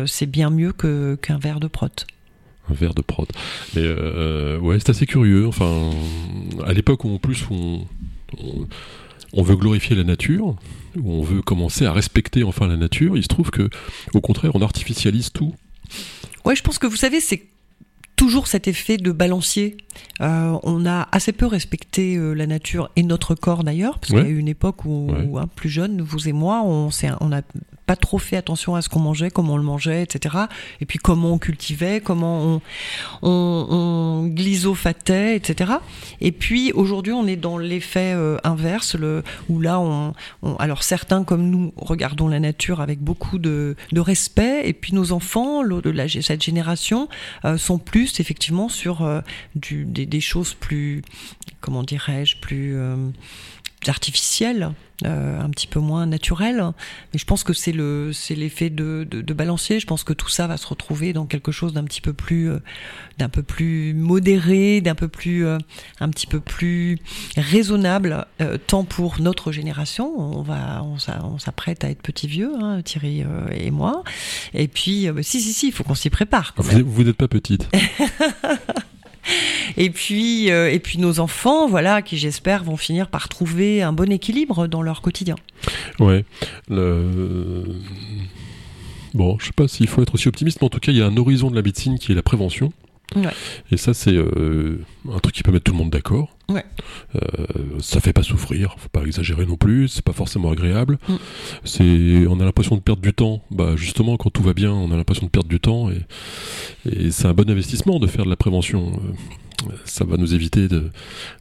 c'est 0.05 0.25
bien 0.25 0.49
mieux 0.49 0.73
que 0.73 1.15
qu'un 1.21 1.37
verre 1.37 1.59
de 1.59 1.67
prot. 1.67 1.87
Un 2.69 2.73
verre 2.73 2.93
de 2.93 3.01
prot. 3.01 3.25
Mais 3.75 3.81
euh, 3.83 4.59
ouais, 4.59 4.77
c'est 4.79 4.89
assez 4.89 5.05
curieux. 5.05 5.47
Enfin, 5.47 5.91
à 6.65 6.73
l'époque 6.73 7.05
où 7.05 7.09
en 7.13 7.17
plus 7.17 7.45
on, 7.49 7.85
on, 8.43 8.67
on 9.33 9.41
veut 9.43 9.55
glorifier 9.55 9.95
la 9.95 10.03
nature, 10.03 10.55
où 11.03 11.11
on 11.11 11.21
veut 11.21 11.41
commencer 11.41 11.85
à 11.85 11.93
respecter 11.93 12.43
enfin 12.43 12.67
la 12.67 12.77
nature, 12.77 13.17
il 13.17 13.23
se 13.23 13.27
trouve 13.27 13.51
que 13.51 13.69
au 14.13 14.21
contraire 14.21 14.51
on 14.55 14.61
artificialise 14.61 15.31
tout. 15.31 15.53
Ouais, 16.45 16.55
je 16.55 16.63
pense 16.63 16.79
que 16.79 16.87
vous 16.87 16.95
savez, 16.95 17.19
c'est 17.19 17.43
toujours 18.15 18.47
cet 18.47 18.67
effet 18.67 18.97
de 18.97 19.11
balancier. 19.11 19.77
Euh, 20.21 20.57
on 20.63 20.85
a 20.85 21.07
assez 21.11 21.31
peu 21.31 21.45
respecté 21.45 22.15
euh, 22.15 22.33
la 22.33 22.47
nature 22.47 22.89
et 22.95 23.03
notre 23.03 23.35
corps 23.35 23.63
d'ailleurs, 23.63 23.99
parce 23.99 24.11
Ouais. 24.11 24.21
qu'il 24.21 24.29
y 24.29 24.33
a 24.33 24.35
eu 24.35 24.39
une 24.39 24.47
époque 24.47 24.85
où, 24.85 25.11
Ouais. 25.11 25.21
où, 25.25 25.37
hein, 25.37 25.47
plus 25.55 25.69
jeune, 25.69 26.01
vous 26.01 26.27
et 26.27 26.33
moi, 26.33 26.61
on 26.65 26.89
on 27.21 27.27
n'a 27.29 27.41
pas 27.87 27.95
trop 27.95 28.19
fait 28.19 28.37
attention 28.37 28.75
à 28.75 28.81
ce 28.83 28.89
qu'on 28.89 28.99
mangeait, 28.99 29.31
comment 29.31 29.53
on 29.53 29.57
le 29.57 29.63
mangeait, 29.63 30.03
etc. 30.03 30.35
Et 30.81 30.85
puis 30.85 30.99
comment 30.99 31.31
on 31.31 31.37
cultivait, 31.39 32.01
comment 32.01 32.41
on, 32.43 32.61
on, 33.23 33.67
on 33.69 34.27
etc. 35.35 35.71
Et 36.21 36.31
puis 36.31 36.71
aujourd'hui, 36.73 37.13
on 37.13 37.25
est 37.25 37.37
dans 37.37 37.57
l'effet 37.57 38.13
euh, 38.13 38.37
inverse, 38.43 38.93
le, 38.95 39.23
où 39.49 39.59
là, 39.59 39.79
on, 39.79 40.13
on- 40.43 40.55
alors 40.57 40.83
certains 40.83 41.23
comme 41.23 41.49
nous 41.49 41.73
regardons 41.77 42.27
la 42.27 42.39
nature 42.39 42.81
avec 42.81 42.99
beaucoup 42.99 43.39
de, 43.39 43.75
de 43.93 43.99
respect, 44.01 44.67
et 44.67 44.73
puis 44.73 44.93
nos 44.93 45.11
enfants, 45.13 45.63
de 45.63 45.89
la, 45.89 46.07
cette 46.09 46.43
génération, 46.43 47.07
euh, 47.45 47.57
sont 47.57 47.77
plus 47.79 48.19
effectivement 48.19 48.67
sur 48.69 49.01
euh, 49.01 49.21
du, 49.55 49.85
des, 49.85 50.05
des 50.05 50.19
choses 50.21 50.53
plus, 50.53 51.01
comment 51.61 51.83
dirais-je, 51.83 52.37
plus 52.41 52.75
euh, 52.75 52.97
artificielles. 53.87 54.71
Euh, 55.05 55.39
un 55.39 55.49
petit 55.51 55.67
peu 55.67 55.79
moins 55.79 56.05
naturelles. 56.07 56.63
mais 57.13 57.19
je 57.19 57.25
pense 57.25 57.43
que 57.43 57.53
c'est 57.53 57.71
le 57.71 58.11
c'est 58.13 58.33
l'effet 58.33 58.69
de, 58.71 59.07
de, 59.09 59.21
de 59.21 59.33
balancier 59.33 59.79
je 59.79 59.85
pense 59.85 60.03
que 60.03 60.11
tout 60.13 60.29
ça 60.29 60.47
va 60.47 60.57
se 60.57 60.65
retrouver 60.65 61.13
dans 61.13 61.25
quelque 61.27 61.51
chose 61.51 61.73
d'un 61.73 61.83
petit 61.83 62.01
peu 62.01 62.13
plus 62.13 62.49
euh, 62.49 62.59
d'un 63.19 63.29
peu 63.29 63.43
plus 63.43 63.93
modéré 63.93 64.81
d'un 64.81 64.95
peu 64.95 65.07
plus 65.07 65.45
euh, 65.45 65.59
un 65.99 66.09
petit 66.09 66.25
peu 66.25 66.39
plus 66.39 66.97
raisonnable 67.35 68.25
tant 68.65 68.83
pour 68.85 69.21
notre 69.21 69.51
génération 69.51 70.11
on 70.17 70.41
va 70.41 70.83
on, 70.83 70.97
s'a- 70.97 71.23
on 71.25 71.37
s'apprête 71.37 71.83
à 71.83 71.89
être 71.91 72.01
petit 72.01 72.27
vieux 72.27 72.51
hein, 72.59 72.81
Thierry 72.83 73.23
et 73.51 73.69
moi 73.71 74.03
et 74.55 74.67
puis 74.67 75.07
si 75.21 75.41
si 75.41 75.53
si 75.53 75.67
il 75.67 75.71
faut 75.71 75.83
qu'on 75.83 75.95
s'y 75.95 76.09
prépare 76.09 76.53
quand 76.55 76.65
même. 76.65 76.81
Vous 76.81 77.03
n'êtes 77.03 77.17
pas 77.17 77.27
petite. 77.27 77.69
et 79.77 79.89
puis 79.89 80.51
euh, 80.51 80.71
et 80.71 80.79
puis 80.79 80.99
nos 80.99 81.19
enfants 81.19 81.67
voilà 81.67 82.01
qui 82.01 82.17
j'espère 82.17 82.63
vont 82.63 82.77
finir 82.77 83.09
par 83.09 83.29
trouver 83.29 83.81
un 83.81 83.93
bon 83.93 84.11
équilibre 84.11 84.67
dans 84.67 84.81
leur 84.81 85.01
quotidien 85.01 85.35
Ouais. 85.99 86.25
Le... 86.69 87.63
Bon, 89.13 89.37
je 89.39 89.47
sais 89.47 89.51
pas 89.55 89.67
s'il 89.67 89.87
faut 89.87 90.01
être 90.01 90.13
aussi 90.13 90.27
optimiste, 90.27 90.59
mais 90.61 90.65
en 90.65 90.69
tout 90.69 90.79
cas, 90.79 90.91
il 90.91 90.97
y 90.97 91.01
a 91.01 91.05
un 91.05 91.17
horizon 91.17 91.49
de 91.49 91.55
la 91.55 91.61
médecine 91.61 91.97
qui 91.97 92.11
est 92.11 92.15
la 92.15 92.21
prévention. 92.21 92.71
Ouais. 93.15 93.31
Et 93.71 93.77
ça, 93.77 93.93
c'est 93.93 94.13
euh, 94.13 94.79
un 95.11 95.19
truc 95.19 95.33
qui 95.33 95.43
peut 95.43 95.51
mettre 95.51 95.63
tout 95.63 95.71
le 95.71 95.77
monde 95.77 95.89
d'accord. 95.89 96.35
Ouais. 96.49 96.65
Euh, 97.15 97.19
ça 97.79 97.99
fait 97.99 98.13
pas 98.13 98.23
souffrir, 98.23 98.75
faut 98.77 98.89
pas 98.89 99.03
exagérer 99.03 99.45
non 99.45 99.55
plus, 99.55 99.87
c'est 99.87 100.03
pas 100.03 100.13
forcément 100.13 100.51
agréable. 100.51 100.97
Mm. 101.07 101.15
C'est, 101.63 102.27
on 102.27 102.39
a 102.39 102.45
l'impression 102.45 102.75
de 102.75 102.81
perdre 102.81 103.01
du 103.01 103.13
temps. 103.13 103.43
Bah 103.51 103.75
justement, 103.75 104.17
quand 104.17 104.29
tout 104.29 104.43
va 104.43 104.53
bien, 104.53 104.71
on 104.71 104.91
a 104.91 104.97
l'impression 104.97 105.25
de 105.25 105.31
perdre 105.31 105.49
du 105.49 105.59
temps 105.59 105.89
et, 105.89 106.01
et 106.89 107.11
c'est 107.11 107.27
un 107.27 107.33
bon 107.33 107.49
investissement 107.49 107.99
de 107.99 108.07
faire 108.07 108.25
de 108.25 108.29
la 108.29 108.35
prévention. 108.37 108.99
Ça 109.85 110.05
va 110.05 110.17
nous 110.17 110.33
éviter 110.35 110.67
de, 110.67 110.91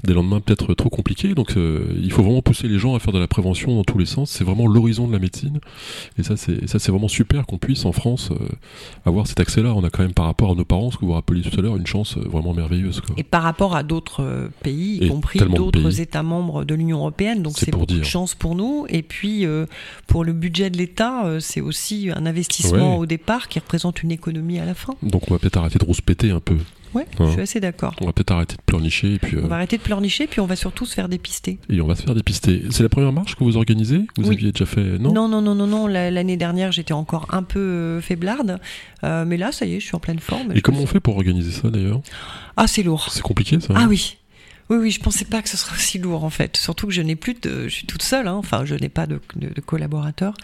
des 0.05 0.15
lendemains 0.15 0.41
peut-être 0.41 0.73
trop 0.75 0.89
compliqués. 0.89 1.35
Donc 1.35 1.57
euh, 1.57 1.85
il 2.03 2.11
faut 2.13 2.23
vraiment 2.23 2.43
pousser 2.43 2.67
les 2.69 2.79
gens 2.79 2.95
à 2.95 2.99
faire 2.99 3.13
de 3.13 3.19
la 3.19 3.27
prévention 3.29 3.75
dans 3.77 3.85
tous 3.85 3.99
les 3.99 4.07
sens. 4.07 4.31
C'est 4.31 4.45
vraiment 4.45 4.67
l'horizon 4.67 5.07
de 5.07 5.13
la 5.13 5.19
médecine. 5.19 5.61
Et 6.19 6.23
ça 6.23 6.37
c'est 6.37 6.67
ça 6.69 6.79
c'est 6.79 6.91
vraiment 6.91 7.09
super 7.09 7.47
qu'on 7.47 7.59
puisse 7.59 7.85
en 7.85 7.93
France 7.93 8.31
euh, 8.33 8.37
avoir 9.05 9.27
cet 9.27 9.41
accès-là. 9.41 9.75
On 9.75 9.85
a 9.85 9.91
quand 9.91 10.03
même 10.03 10.15
par 10.15 10.25
rapport 10.27 10.53
à 10.53 10.55
nos 10.55 10.65
parents, 10.65 10.91
ce 10.91 10.97
que 10.97 11.05
vous 11.05 11.13
rappeliez 11.13 11.43
tout 11.49 11.59
à 11.59 11.63
l'heure, 11.63 11.77
une 11.77 11.87
chance 11.87 12.17
euh, 12.17 12.21
vraiment 12.29 12.55
merveilleuse. 12.55 13.01
Quoi. 13.01 13.15
et 13.19 13.23
par 13.23 13.43
rapport 13.43 13.77
à 13.77 13.83
d'autres 13.83 14.51
pays, 14.63 14.99
y 15.01 15.05
Et 15.05 15.09
compris 15.09 15.39
de 15.39 15.45
d'autres. 15.47 16.01
États 16.01 16.23
membres 16.23 16.65
de 16.65 16.75
l'Union 16.75 16.99
européenne. 16.99 17.43
Donc 17.43 17.55
C'est 17.57 17.71
beaucoup 17.71 17.87
de 17.87 17.95
dire. 17.95 18.05
chance 18.05 18.35
pour 18.35 18.55
nous. 18.55 18.87
Et 18.89 19.03
puis 19.03 19.45
euh, 19.47 19.67
pour 20.07 20.25
le 20.25 20.33
budget 20.33 20.71
de 20.71 20.79
l'État, 20.79 21.25
c'est 21.41 21.61
aussi 21.61 22.11
un 22.15 22.25
investissement 22.27 22.95
Ouais. 22.95 22.99
au 22.99 23.07
départ 23.07 23.49
qui 23.49 23.59
représente 23.59 24.03
une 24.03 24.11
économie 24.11 24.59
à 24.59 24.65
la 24.65 24.75
fin. 24.75 24.95
Donc 25.03 25.31
on 25.31 25.35
va 25.35 25.39
peut-être 25.39 25.57
arrêter 25.59 25.79
de 25.79 25.85
rouspéter 25.85 26.31
un 26.31 26.41
peu. 26.41 26.57
Ouais, 26.95 27.07
Hein. 27.19 27.27
je 27.27 27.31
suis 27.33 27.41
assez 27.41 27.61
d'accord. 27.61 27.95
On 28.01 28.07
va 28.07 28.13
peut-être 28.13 28.31
arrêter 28.33 28.57
de 28.57 28.63
pleurnicher 28.63 29.15
et 29.15 29.19
puis, 29.19 29.37
euh, 29.37 29.43
On 29.45 29.49
va 29.49 29.57
arrêter 29.57 29.77
de 29.79 29.83
pleurnicher, 29.83 30.27
puis 30.27 30.41
on 30.41 30.47
va 30.47 30.57
surtout 30.57 30.87
se 30.87 30.95
faire 30.95 31.09
dépister. 31.09 31.59
et 31.69 31.81
on 31.81 31.87
va 31.87 31.95
se 31.95 32.03
faire 32.03 32.15
dépister. 32.15 32.63
C'est 32.71 32.83
la 32.83 32.89
première 32.89 33.13
marche 33.13 33.35
que 33.37 33.45
vous 33.45 33.57
organisez? 33.57 33.99
Vous 34.17 34.29
Oui. 34.29 34.35
aviez 34.37 34.53
déjà 34.53 34.67
fait 34.67 34.99
Non, 34.99 35.13
Non, 35.13 35.29
non, 35.29 35.41
non, 35.43 35.55
non, 35.55 35.67
non. 35.67 35.87
la- 35.87 36.11
L'année 36.11 36.37
dernière, 36.37 36.73
j'étais 36.73 36.93
encore 36.95 37.27
un 37.31 37.43
peu 37.43 37.59
euh, 37.61 38.01
faiblarde. 38.01 38.59
Euh, 39.05 39.25
mais 39.27 39.37
là, 39.37 39.53
ça 39.53 39.67
y 39.67 39.75
est, 39.75 39.81
je 39.81 39.87
suis 39.87 39.95
en 39.97 40.01
pleine 40.01 40.19
forme. 40.21 40.53
Et 40.55 40.61
comment 40.61 40.81
on 40.81 40.87
fait 40.87 41.01
pour 41.01 41.17
organiser 41.17 41.51
ça 41.53 41.69
d'ailleurs? 41.71 42.01
Ah, 42.57 42.67
c'est 42.67 42.83
lourd. 42.83 43.09
C'est 43.11 43.23
compliqué 43.23 43.59
ça 43.61 43.75
Ah 43.77 43.87
oui. 43.89 44.17
Oui, 44.69 44.79
oui, 44.79 44.91
je 44.91 45.01
pensais 45.01 45.25
pas 45.25 45.43
que 45.43 45.49
ce 45.49 45.57
serait 45.57 45.77
aussi 45.77 45.99
lourd 45.99 46.25
en 46.25 46.31
fait. 46.31 46.57
Surtout 46.57 46.89
que 46.89 46.93
je 46.93 47.01
n'ai 47.01 47.15
plus 47.15 47.35
de, 47.35 47.69
je 47.69 47.75
suis 47.75 47.87
toute 47.87 48.03
seule. 48.03 48.27
Hein. 48.27 48.35
Enfin, 48.35 48.65
je 48.65 48.75
n'ai 48.75 48.89
pas 48.89 49.07
de, 49.07 49.21
de, 49.37 49.49
de 49.55 49.61
collaborateurs. 49.61 50.35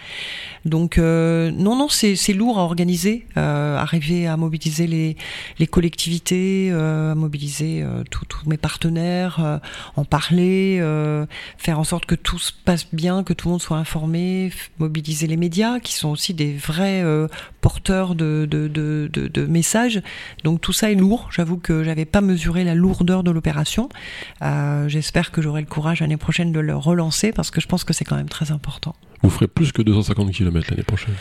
Donc 0.65 0.97
euh, 0.97 1.51
non, 1.51 1.75
non, 1.77 1.89
c'est 1.89 2.15
c'est 2.15 2.33
lourd 2.33 2.59
à 2.59 2.63
organiser. 2.63 3.27
Euh, 3.37 3.77
arriver 3.77 4.29
à 4.29 4.37
mobiliser 4.37 4.87
les 4.87 5.17
les 5.59 5.67
collectivités, 5.67 6.69
euh, 6.71 7.13
à 7.13 7.15
mobiliser 7.17 7.83
euh, 7.83 8.05
tous 8.11 8.27
mes 8.47 8.57
partenaires, 8.57 9.41
euh, 9.41 9.59
en 9.97 10.05
parler, 10.05 10.79
euh, 10.81 11.27
faire 11.59 11.81
en 11.81 11.85
sorte 11.85 12.07
que 12.07 12.15
tout 12.15 12.39
se 12.39 12.53
passe 12.65 12.87
bien, 12.93 13.25
que 13.25 13.33
tout 13.33 13.49
le 13.49 13.53
monde 13.53 13.63
soit 13.63 13.79
informé, 13.79 14.53
mobiliser 14.79 15.27
les 15.27 15.37
médias 15.37 15.81
qui 15.81 15.95
sont 15.95 16.11
aussi 16.11 16.33
des 16.33 16.53
vrais 16.53 17.05
porteurs 17.61 18.15
de, 18.15 18.47
de, 18.49 18.69
de 18.69 19.09
de 19.13 19.47
messages. 19.47 20.01
Donc 20.45 20.61
tout 20.61 20.73
ça 20.73 20.93
est 20.93 20.95
lourd. 20.95 21.29
J'avoue 21.33 21.57
que 21.57 21.83
j'avais 21.83 22.05
pas 22.05 22.21
mesuré 22.21 22.63
la 22.63 22.77
lourdeur 22.77 23.25
de 23.25 23.33
l'opération. 23.33 23.89
Euh, 24.43 24.89
J'espère 24.89 25.31
que 25.31 25.41
j'aurai 25.43 25.61
le 25.61 25.67
courage 25.67 26.01
l'année 26.01 26.17
prochaine 26.17 26.53
de 26.53 26.61
le 26.61 26.77
relancer 26.77 27.33
parce 27.33 27.51
que 27.51 27.61
je 27.61 27.67
pense 27.67 27.85
que 27.85 27.93
c'est 27.93 28.05
quand 28.05 28.17
même 28.17 28.29
très 28.29 28.51
important. 28.53 28.95
Vous 29.23 29.31
ferez 29.31 29.47
plus 29.49 29.71
que 29.73 29.83
250 29.83 30.33
km 30.33 30.67
l'année 30.71 30.83
prochaine. 30.83 31.15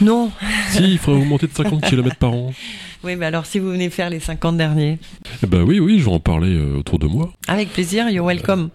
Non. 0.00 0.30
si, 0.70 0.82
il 0.92 0.98
faudrait 0.98 1.22
augmenter 1.22 1.46
de 1.46 1.52
50 1.52 1.82
km 1.88 2.16
par 2.16 2.32
an. 2.32 2.52
Oui, 3.02 3.16
mais 3.16 3.26
alors 3.26 3.44
si 3.46 3.58
vous 3.58 3.70
venez 3.70 3.90
faire 3.90 4.08
les 4.10 4.20
50 4.20 4.56
derniers, 4.56 4.98
Eh 5.42 5.46
ben 5.46 5.62
oui, 5.62 5.78
oui, 5.80 5.98
je 5.98 6.04
vais 6.04 6.10
en 6.12 6.20
parler 6.20 6.54
euh, 6.54 6.78
autour 6.78 6.98
de 6.98 7.06
moi. 7.06 7.30
avec 7.48 7.70
plaisir, 7.72 8.08
you're 8.08 8.26
welcome. 8.26 8.70